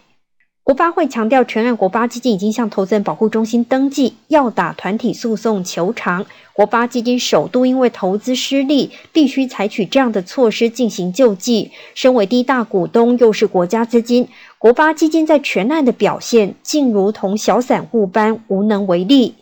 [0.64, 6.26] 国发会强调，全案国发基金已经向投资人保护中心登记，要打团体诉讼求偿。
[6.52, 11.70] 国发基金首度因为投资失利，必须采取这样的措施进行救济。
[11.94, 14.26] 身为第一大股东，又是国家资金。
[14.58, 19.36] 国发基金在全案的表现，竟如同小散户般无能为力。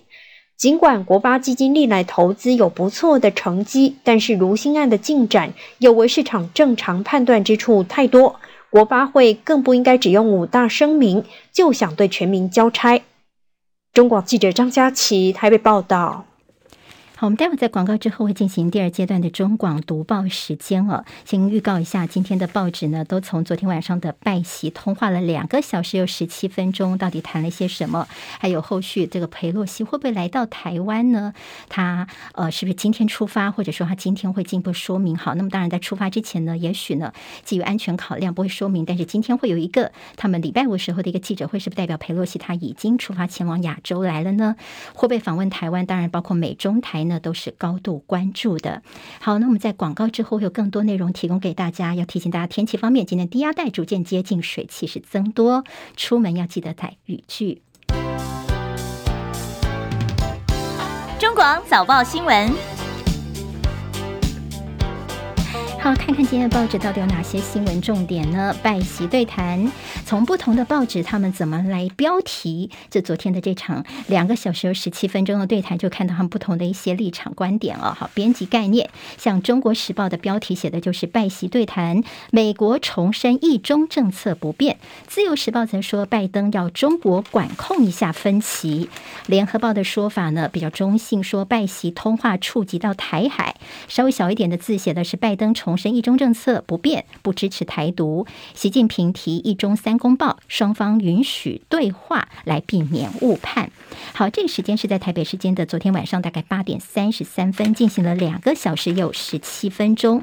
[0.64, 8.36] 尽管国发基金历来投资有不错的成绩，但是如新案的进展，有违市场正常判断之处太多。
[8.70, 13.02] 国发会更不应该只用五大声明就想对全民交差。
[13.92, 16.24] 中广记者张佳琪台北报道。
[17.24, 21.06] 我们待会在广告之后会进行第二阶段的中广读报时间哦。
[21.24, 28.06] 先预告一下，今天的报纸呢，都从昨天晚上的拜习通话了两个小时又十七分钟，到底谈了些什么？
[28.38, 31.32] 还有后续这个裴洛西会不会来到台湾呢？
[31.70, 35.16] 他呃，是不是今天出发，或者说他今天会进一步说明？
[35.16, 37.10] 好，那么当然在出发之前呢，也许呢，
[37.42, 44.56] 基于安全考量不会说明，但是今天会有一个他们礼拜五时候的一个记者会，是不是代表裴洛西他已经出发前往亚洲来了呢？
[44.92, 45.86] 会不会访问台湾？
[45.86, 47.13] 当然包括美中台呢。
[47.14, 48.82] 那都是高度关注的。
[49.20, 51.94] 好，那我们在广告之后有更多内容提供给大家。
[51.94, 55.62] 要提醒大家，天气方面，今天低压带逐渐接近，水汽是增多，
[55.96, 57.62] 出门要记得带雨具。
[61.20, 62.73] 中广早报新闻。
[65.84, 68.56] 好，看看今天的报纸到底有哪些新闻重点呢？
[68.62, 69.70] 拜习对谈，
[70.06, 72.70] 从不同的报纸他们怎么来标题？
[72.88, 77.94] 这昨天的这场两个小时十七分钟的对谈，就看到他们不同的一些立场观点哦。
[77.94, 84.76] 好，编辑概念，像《中国时报》的标题写的就是拜习对谈，美国重申一中政策不变；
[85.06, 88.86] 《自由时报》则说拜登要中国管控一下分歧；
[89.26, 93.56] 《联合报》的说法呢比较中性，说拜习通话触及到台海，
[93.86, 95.73] 稍微小一点的字写的是拜登重。
[95.74, 98.28] 重申一中政策不变，不支持台独。
[98.54, 103.72] 习近平提一中三公报，双方允许对话来避免误判。
[104.12, 110.22] 好，这个时间是在台北时间的昨天晚上大概八点三十三分，进行了两个小时又十七分钟，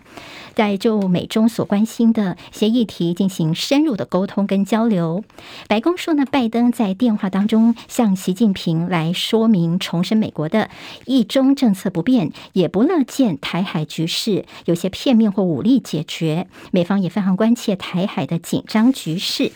[0.55, 5.23] 在就美中所关心的一些议题进行深入的沟通跟交流。
[5.67, 10.69] 白宫说呢，拜登在电话当中向习近平来说明，重申美国的
[11.05, 19.51] 一中政策不变，也不乐见台海局势有些片面或武力解决，美方也非常关切台海的紧张局势。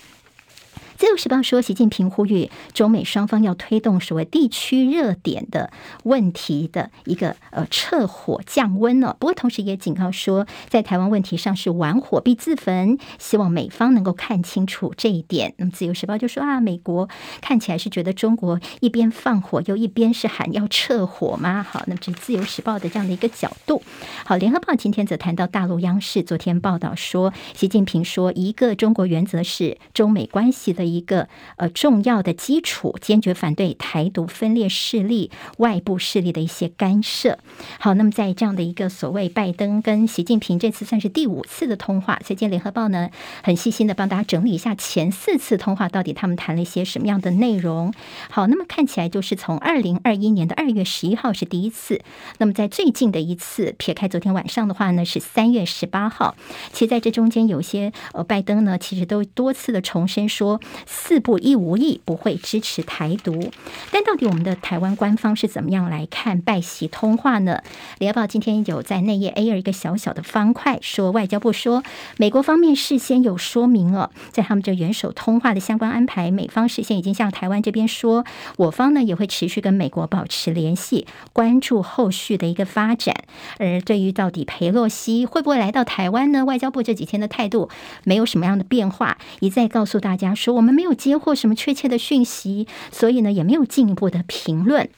[0.97, 5.69] 自由时报说，习近平呼吁中美双方要推动所谓地区热点的
[6.03, 9.13] 问题的一个呃撤火降温呢。
[9.19, 15.53] 不过，同时也警告说，在台湾问题上是玩火必自焚，希望美方能够看清楚这一点。
[15.57, 17.09] 那么，自由时报就说啊，美国
[17.41, 21.61] 看起来是觉得中国一边放火，又一边是喊要撤火吗？
[21.61, 23.83] 好，那么这是自由时报的这样的一个角度。
[24.23, 30.84] 好，联合报今天则谈到大陆央视昨天报道说，习近平说一个中国原则是中美关系的。
[30.87, 31.27] 一个
[31.57, 37.39] 呃重要的基础，坚决反对台独分裂势力、外部势力的一些干涉。
[37.79, 43.09] 好，那么在这样的一个所谓拜登跟习近平这次算是第五次的通话，最近联合报呢
[43.43, 47.93] 很细心的帮大家整理一下前四次通话到底他们谈了一些什么样的内容。
[48.29, 52.01] 好，那么看起来就是从二零二一年的二月十一号是第一次，
[52.37, 56.35] 那么在最近的一次撇开昨天晚上的话呢是三月十八号。
[56.71, 60.59] 其实在这中间有些呃拜登呢其实都多次的重申说。
[60.85, 63.51] 四不一无意不会支持台独，
[63.91, 67.61] 但到底我们的台湾官方是怎么样来看拜习通话呢？
[67.99, 71.83] 联合报今天有在内页 A 二一个小小的方块说，外交部说
[72.17, 78.25] 美国方面事先有说明了，在他们这元首通话的相关安排，美方事先已经向台湾这边说，
[78.57, 83.15] 我方呢也会持续跟美国保持联系，关注后续的一个发展。
[83.59, 86.45] 而对于到底裴洛西会不会来到台湾呢？
[86.45, 87.69] 外交部这几天的态度
[88.03, 90.75] 没有什么样的变化，一再告诉大家说我们。
[90.75, 94.89] 没有接获什么确切的讯息，所以呢也没有进一步的评论。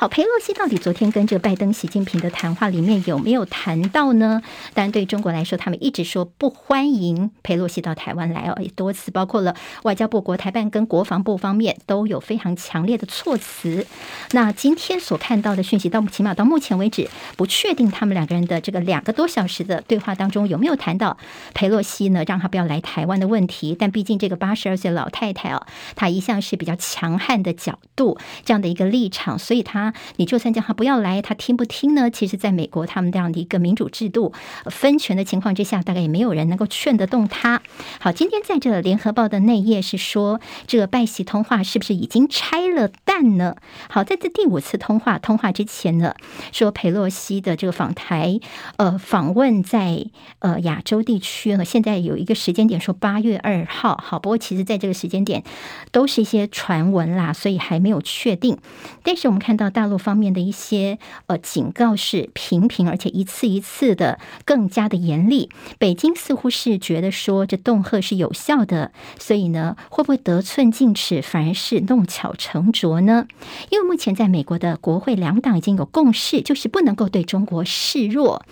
[0.00, 4.40] 好，裴洛西到底昨天跟这个拜登、习近平的谈话里面有没有谈到呢？
[4.72, 13.86] 当然，对中国来说，他们一直说不欢迎裴洛西到台湾来哦，也多次包括了外交部、国台办跟国防部方面都有非常强烈的措辞。
[14.30, 21.18] 那今天所看到的讯息，到起码到目前为止，不确定他们两个人的这个两个多小时的对话当中有没有谈到
[21.52, 23.76] 裴洛西呢，让他不要来台湾的问题。
[23.78, 32.10] 但毕竟这个八十二岁老太太哦，她一向是比较强悍的角度，这样的一个立场，所以她你就算叫他不要来，他听不听呢？
[32.10, 34.32] 其实，在美国他们这样的一个民主制度
[34.66, 37.62] 分权的情况之下，大概也没有人能够劝得动他。
[38.00, 43.56] 好，今天在这联合报的内页是说，这个拜习通话是不是已经拆了弹呢？
[43.88, 46.14] 好，在这第五次通话通话之前呢，
[46.52, 48.40] 说佩洛西的这个访台
[48.76, 50.06] 呃访问在
[50.40, 54.00] 呃亚洲地区呢，现在有一个时间点说八月二号。
[54.02, 55.44] 好，不过其实在这个时间点
[55.92, 58.58] 都是一些传闻啦，所以还没有确定。
[59.02, 65.48] 但是我们看到大大陆方面的一些呃警告是频频，而且一次一次的更加的严厉。
[65.78, 73.26] 北京似乎是觉得说这恫吓是有效的，所以呢，会不会得寸进尺，反而是弄巧成拙呢？
[73.70, 78.44] 因为目前在美国的国会两党已经有共识，就是不能够对中国示弱。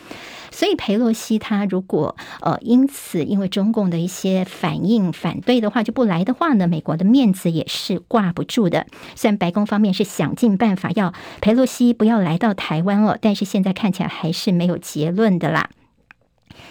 [0.50, 8.86] 所以裴洛西他如果呃因此因为中共的一些反应反对的话就不来的话呢，美国的面子也是挂不住的。
[9.14, 15.70] 虽然白宫方面是想尽办法要裴洛西不要来到台湾了，但是现在看起来还是没有结论的啦。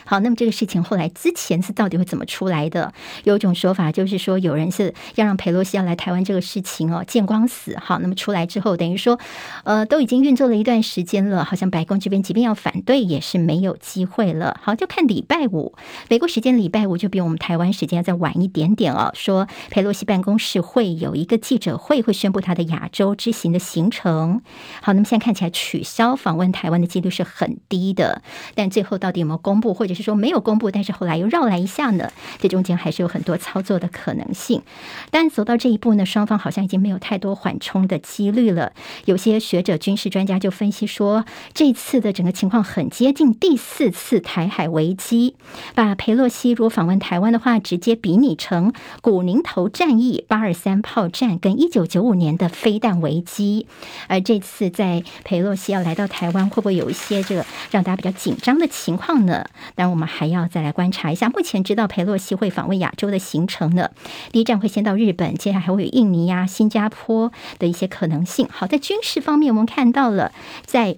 [0.05, 2.93] 好，那么这个事情后来之前是到底会怎么出来的？
[3.23, 7.77] 有一种说法就是说，有人是要让裴洛西要来台湾这个事情哦见光死。
[7.79, 9.19] 好，那么出来之后，等于说，
[9.63, 14.59] 呃，都已经运作了一段时间了，好像白宫这边即便要反对也是没有机会了。
[14.63, 15.75] 好，就看礼拜五，
[16.09, 19.11] 美国时间礼拜五就比我们台湾时间要再晚一点点哦。
[19.13, 24.41] 说佩洛西办公室会有一个记者会，会宣布他的亚洲之行的行程。
[24.81, 28.21] 好，那么现在看起来取消访问台湾的几率是很低的，
[28.55, 29.76] 但最后到底有没有公布？
[29.77, 32.11] 或者是说没有公布，但是后来又绕来一下呢？
[32.39, 34.63] 这中间还是有很多操作的可能性。
[35.11, 38.73] 但走到这一步呢，双方好像已经没有太多缓冲的几率了。
[39.05, 41.23] 有些学者、军事专家就分析说，
[41.53, 45.35] 这次的整个情况很接近第四次台海危机，
[45.75, 53.67] 把裴洛西如果访问台湾的话，直接比拟成古宁头战役、八二三炮战跟一九九五年的飞弹危机。
[54.07, 59.45] 而这次在裴洛西要来到台湾，会不会有一些这个让大家比较紧张的情况呢？
[59.75, 63.89] 但我们还要再来观察一下，目前知道佩洛西会访问亚洲的行程呢。
[64.31, 68.47] 第一站会先到日本，接下来还会有印尼呀、啊、新加坡的一些可能性。
[68.51, 70.31] 好，在军事方面，我们看到了
[70.65, 70.97] 在。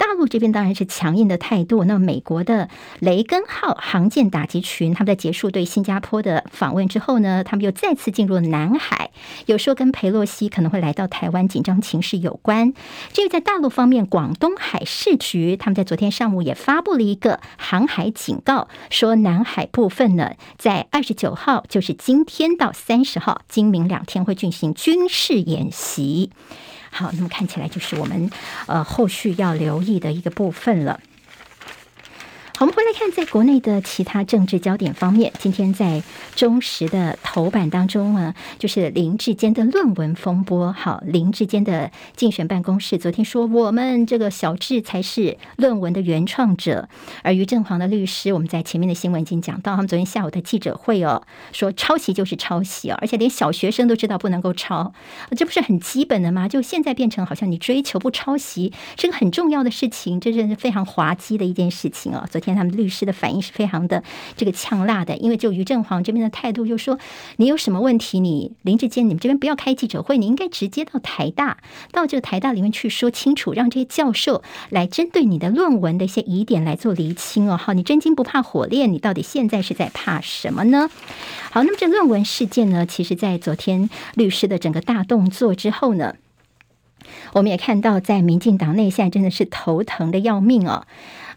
[0.00, 1.84] 大陆这边当然是强硬的态度。
[1.84, 2.70] 那么，美国的
[3.00, 9.10] 雷根号航舰打击群，他们在结束对新加坡的访问之后呢，他们又再次进入南海，
[9.44, 12.72] 有说跟裴洛西可能会来到台湾紧张情势有关。
[13.12, 26.30] 至于在大陆方面，广东海事局他们在昨天上午也发布了一个航海警告，说南海部分呢，在二十九号，就是今天到三十号，今明两天会进行军事演习。
[26.90, 28.30] 好，那么看起来就是我们
[28.66, 31.00] 呃后续要留意的一个部分了。
[32.60, 36.02] 我们回来看，在国内的其他政治焦点方面，今天在
[36.36, 40.70] 中时的头版当中呢，就是林志坚的论文风波。
[40.70, 46.86] 好，林志坚的竞选办公室昨天说，我们这个小智才是论文的原创者。
[47.22, 54.92] 而于正煌的律师，我们在前面的新闻已经讲到，他们昨天下午的记者会哦，说抄袭就是抄袭哦，而且连小学生都知道不能够抄，
[55.34, 56.46] 这不是很基本的吗？
[56.46, 62.28] 就现在变成好像你追求不抄袭是个很重要的事情，这是非常滑稽的一件事情哦。
[62.30, 62.49] 昨天。
[62.54, 64.02] 他们律师的反应是非常的
[64.36, 66.98] 这个呛辣的，因为就于正煌这边的态度就说，
[67.36, 71.58] 你有什么问题，你林志坚你们这边不要开记者会，你应该直接到台大，
[71.92, 77.56] 到这个台大里面去说清楚，让这些教授来针对你的论文的一些疑点来做厘清哦。
[77.56, 80.90] 好，你真金不怕火炼，你到底现在是在怕什么呢？
[81.50, 86.14] 好，那么这论文事件呢，其实在昨天律师的整个大动作之后呢，
[87.32, 90.86] 我们也看到在民进党内现在真的是头疼的要命哦。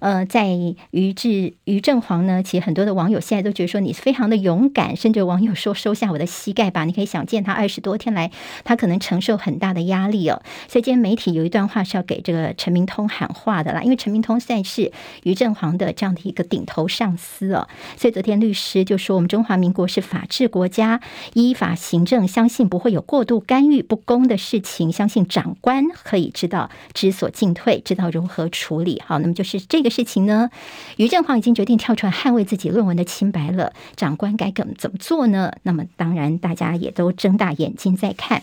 [0.03, 0.49] 呃，在
[0.91, 6.83] 于志于正煌呢，其实很多的网友现在都觉得说你非常的勇敢，甚至网友说收下我的膝盖吧。
[6.83, 8.29] 你可以想见他二十多天来，
[8.65, 10.41] 他可能承受很大的压力哦。
[10.67, 14.91] 所以今天媒体有一段话是要给这个陈明通喊话的啦，因为陈明通现在是
[15.23, 17.69] 于正煌的这样的一个顶头上司哦。
[17.95, 20.99] 所以昨天律师就说，我们中华民国是法治国家，
[21.33, 29.01] 依法行政，相信不会有过度干预不公的事情，相信长官可以知道知所进退，知道如何处理。
[29.05, 29.92] 好，那么就是这个。
[29.93, 30.49] 事情呢？
[30.97, 35.53] 于正煌已经决定跳出来捍卫自己论文的清白了，长官该怎么怎么做呢？
[35.61, 38.41] 那么当然，大家也都睁大眼睛在看。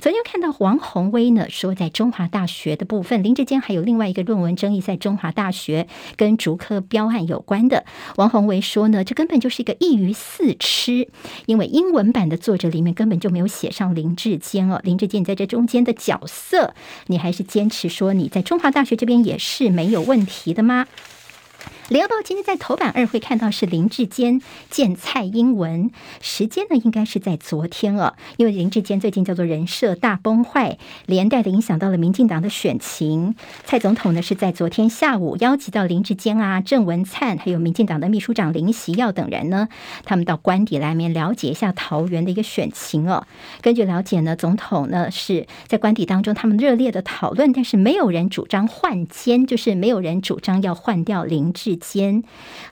[0.00, 7.84] 昨天看到王宏威呢说，在中华大学的部分，林志坚还有另外一个论文争议，在中华大学跟竹科标案有关的。
[8.16, 11.08] 王宏威说呢，这根本就是一个一鱼四吃，
[11.46, 14.80] 因为英文版的作者里面根本就没有写上林志坚哦。
[14.84, 16.74] 林志坚在这中间的角色，
[17.08, 20.86] 你还是坚持说你在中华大学这边也是没有问题的吗？
[21.92, 24.40] 联合报今天在头版二会看到是林志坚
[24.70, 25.90] 见蔡英文，
[26.22, 33.34] 时间呢应该是在昨天了，因为林志坚最近叫做人设大崩坏，连带的影响到了民进党的选情。
[33.66, 39.68] 蔡总统呢是在昨天下午邀集到林志坚啊、郑文灿，还有民进党的秘书长林习耀等人呢，
[40.06, 43.26] 他们到官邸来面了解一下桃园的一个选情哦。
[43.60, 51.81] 根据了解呢，总统呢是在官邸当中他们热烈的讨论，但是没有人主张换监，就是没有人主张要换掉林志。
[51.82, 52.22] 间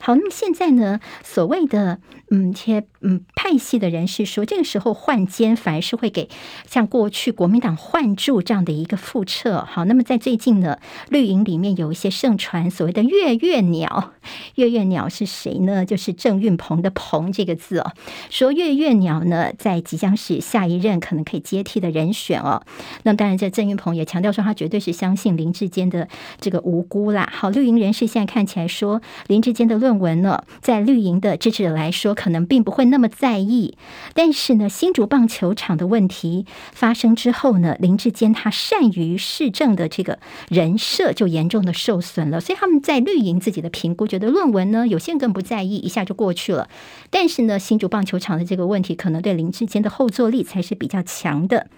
[0.00, 1.00] 好，那么现在呢？
[1.22, 1.98] 所谓的
[2.30, 6.28] 嗯，一些嗯派系的人士说，这个时候换监反而是会给
[6.66, 9.66] 像过去国民党换柱这样的一个复辙。
[9.68, 10.78] 好，那么在最近呢，
[11.09, 14.12] 绿营里面有一些盛传所谓的月月鸟，
[14.57, 15.84] 月月鸟是谁呢？
[15.84, 17.92] 就是郑运鹏的鹏这个字哦，
[18.28, 22.62] 说月月鸟呢，在即将是下一任可能可以接替的人选哦。
[23.05, 26.07] 那当然，这郑运鹏也强调说，他绝对是相信林志坚的
[26.40, 27.28] 这个无辜啦。
[27.32, 29.01] 好，绿营人士现在看起来说。
[29.26, 33.76] 林志坚的论文呢，在绿营的支持者来说，可能并不会那么在意。
[34.14, 40.18] 但是呢，新竹棒球场的问题发生之后呢，林志坚他善于市政的这个
[40.49, 42.41] 人设就严重的受损了。
[42.41, 46.68] 所以他们在绿营自己的评估，觉得论文呢，有些人更不在意，一下就过去了。
[47.09, 51.68] 但是呢，新竹棒球场的这个问题，可能对林志坚的后坐力才是比较强的。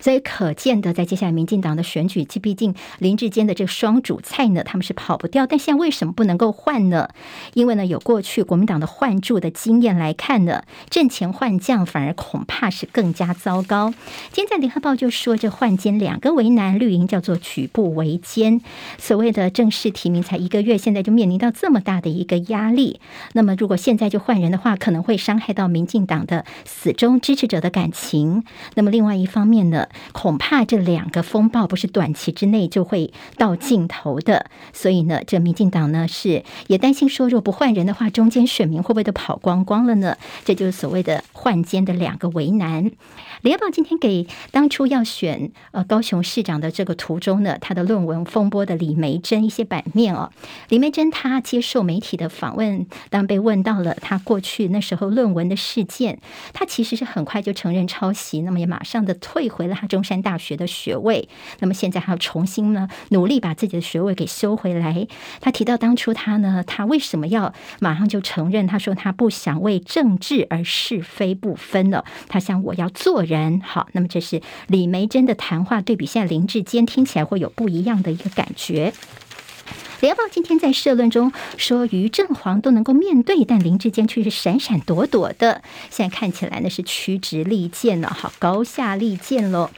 [0.00, 5.46] 所以可见的，在接下来民进党的选举，其毕竟林志坚的这个双主菜呢，他们是跑不掉。
[5.46, 7.08] 但现在为什么不能够换呢？
[7.54, 13.92] 因为呢，有过去国民党的换柱的经验来看呢，阵前换将反而恐怕是更加糟糕。
[14.32, 18.60] 今天在联合报就说，这换监两个为难，绿营叫做举步维艰。
[18.98, 23.00] 所谓的正式提名才一个月，现在就面临到这么大的一个压力。
[23.32, 28.44] 那么如果现在就换人的话，可能会伤害到民进党的死忠支持者的感情。
[28.74, 40.16] 那么另外一方面呢，恐怕这两个风暴不是短期之内就会到尽头的，所以呢，这民进党呢是也担心说，若不换人的话，中间选民会不会都跑光光了呢？
[40.44, 42.90] 这就是所谓的换监的两个为难。
[43.42, 50.32] 联合报今天给当初要选呃高雄市长的这个途中呢，他的论文风波的李梅珍一些版面哦。
[50.68, 56.18] 李梅珍她接受媒体的访问，当被问到了她过去那时候论文的事件，
[56.52, 61.28] 她其实是很快就承认抄袭，那么也马上的退回了他中山大学的学位。
[61.60, 65.06] 那么现在还要重新呢努力把自己的学位给修回来。
[65.40, 68.66] 他提到当初他呢，他为什么要马上就承认？
[68.66, 72.04] 他说他不想为政治而是非不分了。
[72.28, 78.92] 他想我要做人好，那么这是李梅珍的谈话，对比现在林志坚听起来会有不一样的一个感觉。
[80.00, 85.60] 联合报今天在社论中说，于正煌都能够面对，但林志坚却是闪闪躲躲的。
[85.90, 89.70] 现在看起来呢是曲直利剑了，好，高下立见喽。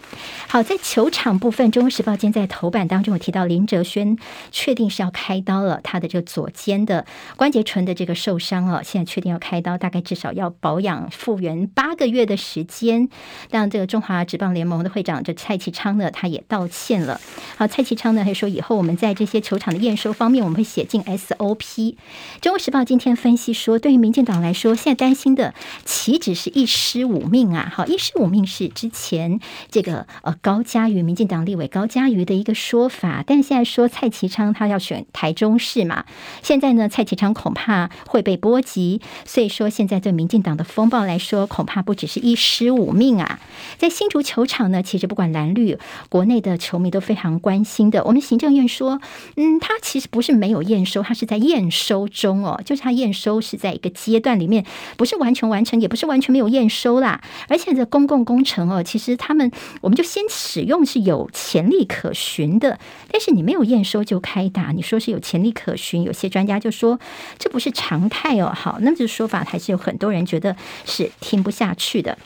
[0.47, 4.19] 好，在球场部分，《中国时报》今天在头版当中有提到林哲轩
[4.51, 7.07] 确定是要开刀了，他的这个左肩的
[7.37, 13.09] 关节唇的这个受伤了，现在确定要开刀，大概至少要保养复原八个月的时间。
[13.49, 17.19] 当，这个中华职棒联盟的会长这蔡其昌呢，他也道歉了。
[17.57, 20.10] 好，蔡其昌呢还说，以后我们在这些球场的验收。
[20.13, 21.95] 方面，我们会写进 SOP。
[22.41, 25.55] 中国时报今天分析说，对于民进党来说，现在担心的
[25.85, 27.73] 岂止是一尸五命啊？
[27.73, 29.39] 好，一尸五命是之前
[29.71, 36.05] 这个呃高嘉瑜民进党立委高嘉瑜的一个说法，但现在说蔡其昌他要选台中市嘛，
[36.43, 43.39] 现在呢蔡其昌恐怕会被波及，所以说现在对民进党的风暴来说，恐怕不只是一尸五命啊。
[43.79, 48.03] 在新竹球场呢，其实不管蓝绿，国内的球迷都非常关心的。
[48.05, 49.01] 我们行政院说，
[49.37, 50.00] 嗯，他其。
[50.09, 54.65] 不是没有验收，它是在验收中哦，就是它验收是在一个阶段里面，
[54.97, 57.21] 不是完全完成，也不是完全没有验收啦。
[57.49, 62.79] 而且这公共工程哦，其实他们我们就先使用是有潜力可循的，
[63.11, 66.99] 但是你没有验收就开打，你说是有潜力可循，有些专家就说
[67.39, 68.53] 这不是常态哦。
[68.55, 72.17] 好，那么这说法还是有很多人觉得是听不下去的。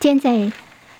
[0.00, 0.52] 现在。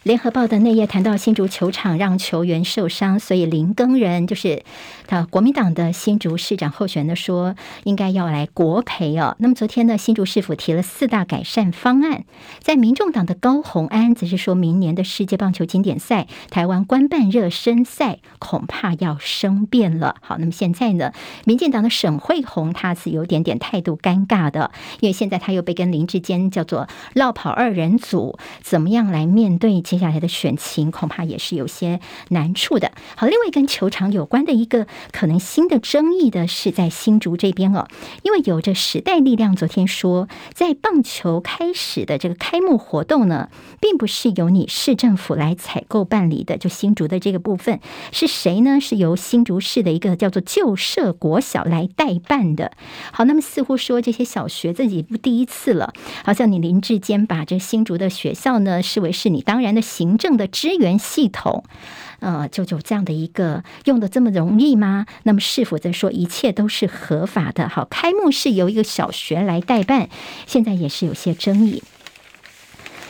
[0.04, 4.62] 联合报的内页谈到新竹球场让球员受伤，所以林更人就是
[5.06, 9.36] 他国民党的新竹市长候选人说，应该要来国培哦。
[9.38, 12.24] 那么昨天呢，新竹市府提了四大改善方案，
[12.60, 20.16] 在民众党的高虹安则是说明年的世界棒球经典赛台湾官办热身赛恐怕要生变了。
[20.22, 21.12] 好，那么现在呢，
[21.44, 29.74] 民进党的沈慧虹他是有点点态度尴尬的，因为现在他又被跟林志坚叫做落跑二人组，怎么样来面对？
[29.82, 32.92] 接下来的选情恐怕也是有些难处的。
[33.16, 37.86] 好，另外跟球场有关的一个可能新的争议的是在新竹这边哦，
[38.22, 43.48] 因为有着时代力量昨天说，在棒球开始的这个开幕活动呢，
[43.80, 47.80] 并不是由你市政府来采购办理的，就新竹的这个部分
[48.12, 48.80] 是谁呢？
[48.80, 52.72] 是由新竹市的一个叫做旧社国小来代办的。
[53.12, 55.92] 好，那么似乎说这些小学自己不第一次了，
[56.24, 59.84] 好像你林志坚把这新竹的学校呢视为是你当然的。
[59.84, 61.62] 行政的支援系统，
[62.20, 65.06] 呃，就就这样的一个用的这么容易吗？
[65.24, 67.68] 那么是否在说一切都是合法的？
[67.68, 70.08] 好，开幕式由一个小学来代办，
[70.46, 71.82] 现在也是有些争议。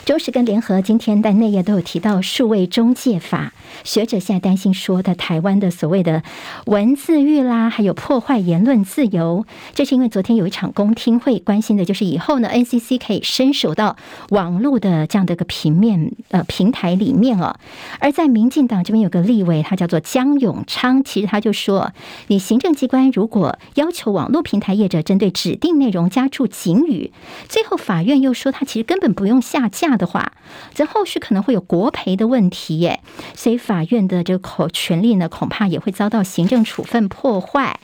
[0.05, 3.53] 中时跟联合今天在内页都有提到数位中介法，
[3.83, 6.21] 学者现在担心说的台湾的所谓的
[6.67, 13.97] 文字狱啦，还有破坏言论自由，这是因为昨天有一场公听会，关心的就是以后呢，NCC 可以伸手到
[14.29, 17.55] 网络的这样的一个平面呃平台里面哦。
[17.99, 21.91] 而在民进党这边有个立委，他叫做江永昌，其实他就说，
[22.27, 27.11] 你行政机关如果要求网络平台业者针对指定内容加注警语，
[27.49, 29.94] 最后法院又说他其实根本不用下架。
[29.97, 30.33] 的话，
[30.73, 33.01] 则后续可能会有国赔的问题耶，
[33.33, 37.79] 所以法院的这个口权利呢，恐怕也会遭到行政处分破坏。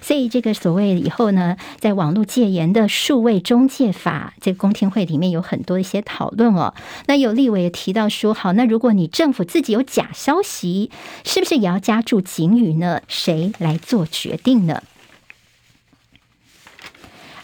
[0.00, 6.74] 所以这个所谓以后呢，在网络戒严的数位中介法这个公听会里面有很多一些讨论哦。
[7.06, 10.90] 那有立委也提到说，好，那如果你政府自己有假消息，
[11.24, 13.00] 是不是也要加注警语呢？
[13.06, 14.82] 谁来做决定呢？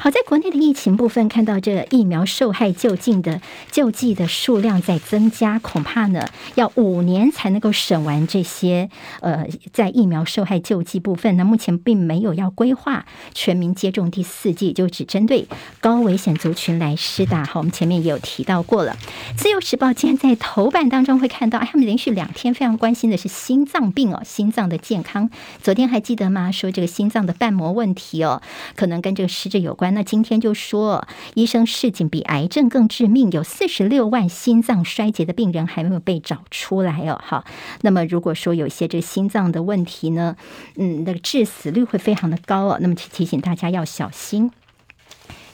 [0.01, 3.42] 好，在国内的疫情部分，看到这疫苗受害救济的
[3.72, 6.24] 救济的数量在增加，恐怕呢
[6.55, 8.88] 要五年才能够审完这些。
[9.20, 15.49] 呃，在疫苗受害救济部分，那目前并没有要规划全民接种第四剂，就只针对
[15.80, 17.44] 高危险族群来施打。
[17.44, 18.96] 好，我们前面也有提到过了。
[19.36, 25.28] 自由时报今天在头版当中会看到，他们连续两天非常关心的是心脏病哦，心脏的健康。
[25.61, 26.53] 昨天还记得吗？
[26.53, 28.40] 说这个心脏的瓣膜问题哦，
[28.76, 29.88] 可能跟这个湿疹有关。
[29.91, 37.20] 那今天就说，医生示警比癌症更致命，有四十六万心脏衰竭的病人还没有被找出来哦。
[37.22, 37.45] 好，
[37.82, 40.36] 那么如果说有一些这心脏的问题呢，
[40.76, 42.78] 嗯，那个致死率会非常的高哦。
[42.80, 44.51] 那么提醒大家要小心。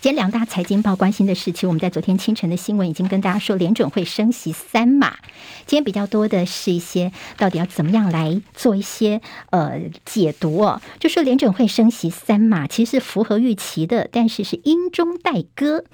[0.05, 5.17] 今天两大财经报关心的事情，我们在昨天清晨的新闻已经跟大家说，联准会升息三码。
[5.65, 15.85] 今天比较多的是一些到底要怎么样来做一些呃解读哦，就说联准会升息三码其实是符合预期的，但是是阴中带鸽，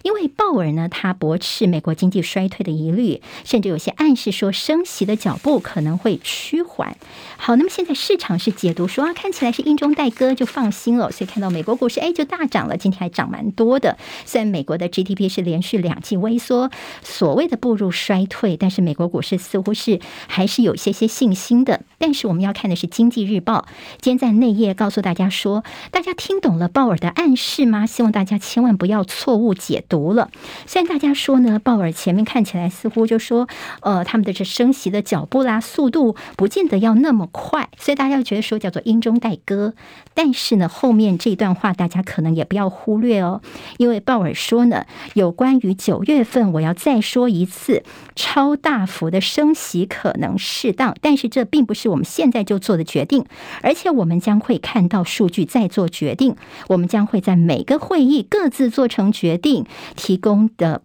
[0.00, 6.96] 因为鲍尔呢他驳斥美国经济衰退的疑虑，甚至有些暗示说升息的脚步可能会趋缓。
[7.36, 13.98] 好，那么现在市场是解读说啊，看起来是阴中带鸽，就放心了，所以看到美国股市哎就大涨了，今天还涨蛮多的。
[14.24, 16.70] 虽然美国的 GDP 是连续两季微缩，
[17.02, 19.98] 所谓的步入衰退，但是美国股市似乎是
[20.28, 21.80] 还是有些些信心的。
[21.98, 23.66] 但是我们要看的是《经济日报》
[24.00, 27.84] 今天在内页告诉大家说，大家听懂了鲍尔的暗示吗？
[27.84, 30.30] 希望大家千万不要错误解读了。
[30.64, 33.48] 虽然大家说呢，鲍尔前面看起来似乎就说，
[33.80, 39.74] 呃，他们的这升息的脚步啦、速度不见得要那么快，所以大家觉得说叫做阴中带歌。
[40.14, 43.40] 但是呢，后面这段话大家可能也不要忽略哦，
[43.76, 44.84] 因为鲍尔说呢，
[45.14, 47.82] 有关于九月份，我要再说一次，
[48.14, 53.24] 超大幅的升息可能适当，但是这并不是我们现在就做的决定，
[53.62, 56.36] 而且我们将会看到数据再做决定，
[56.68, 59.64] 我们将会在每个会议各自做成决定，
[59.96, 60.82] 提供的。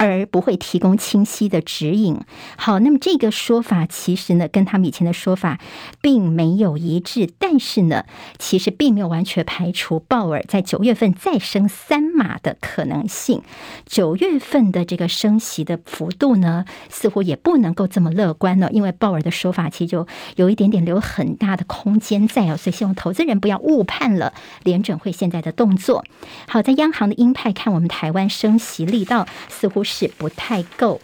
[0.00, 2.18] 而不会提供清晰的指引。
[2.56, 5.60] 好，那么这个说法其实呢，跟他们以前的说法
[6.00, 7.30] 并没有一致。
[7.38, 8.06] 但是呢，
[8.38, 13.42] 其实并没有完全排除鲍尔在九月份再升三码的可能性。
[13.84, 24.32] 九月份的这个升息的幅度呢，似乎也不能够这么乐观了，因为鲍尔的说法其实就有一点点留很大的空间在哦，所以希望投资人不要误判了
[24.62, 26.06] 联准会现在的动作。
[26.48, 31.00] 好，在央行的鹰派看我们台湾升息力道似乎是不太够。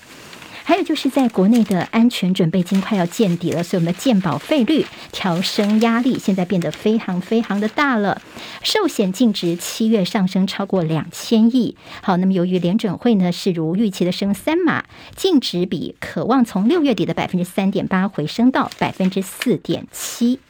[0.64, 8.20] 还有就是在国内的安全准备金快要见底了，所以我们的健保费率调升压力现在变得非常非常的大了。
[8.64, 11.76] 寿险净值七月上升超过两千亿。
[12.02, 14.84] 好，那么由于联准会呢是如预期的升三码，
[15.14, 20.40] 净值比渴望从六月底的百分之三点八回升到百分之四点七。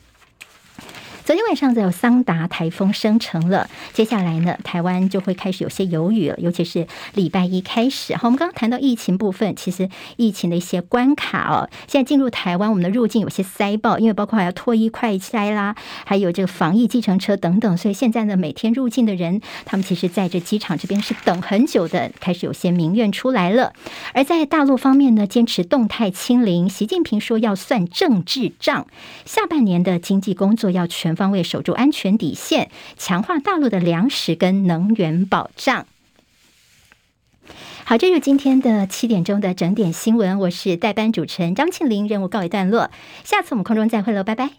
[1.26, 8.14] 昨天晚上有桑达台风生成了，接下来呢，台湾就会开始有些犹豫了，尤其是礼拜一开始。
[8.14, 15.74] 好，我们刚刚谈到疫情部分，其实疫情的一些关卡哦，现在进入台湾，我们的入境有些塞爆，因为包括还要脱衣快筛啦，
[16.04, 23.72] 还有这个防疫计程车等等，所以现在呢，每天入境的人，他们其实在这机场这边是等很久的，开始有些民怨出来了。
[24.14, 28.86] 而在大陆方面呢，坚持动态清零，习近平说要算政治账，
[29.24, 35.86] 下半年的经济工作要全方位守住安全底线，强化大陆的粮食跟能源保障。
[37.84, 40.40] 好，这就是今天的七点钟的整点新闻。
[40.40, 42.90] 我是代班主持人张庆林，任务告一段落。
[43.22, 44.56] 下次我们空中再会喽，拜拜。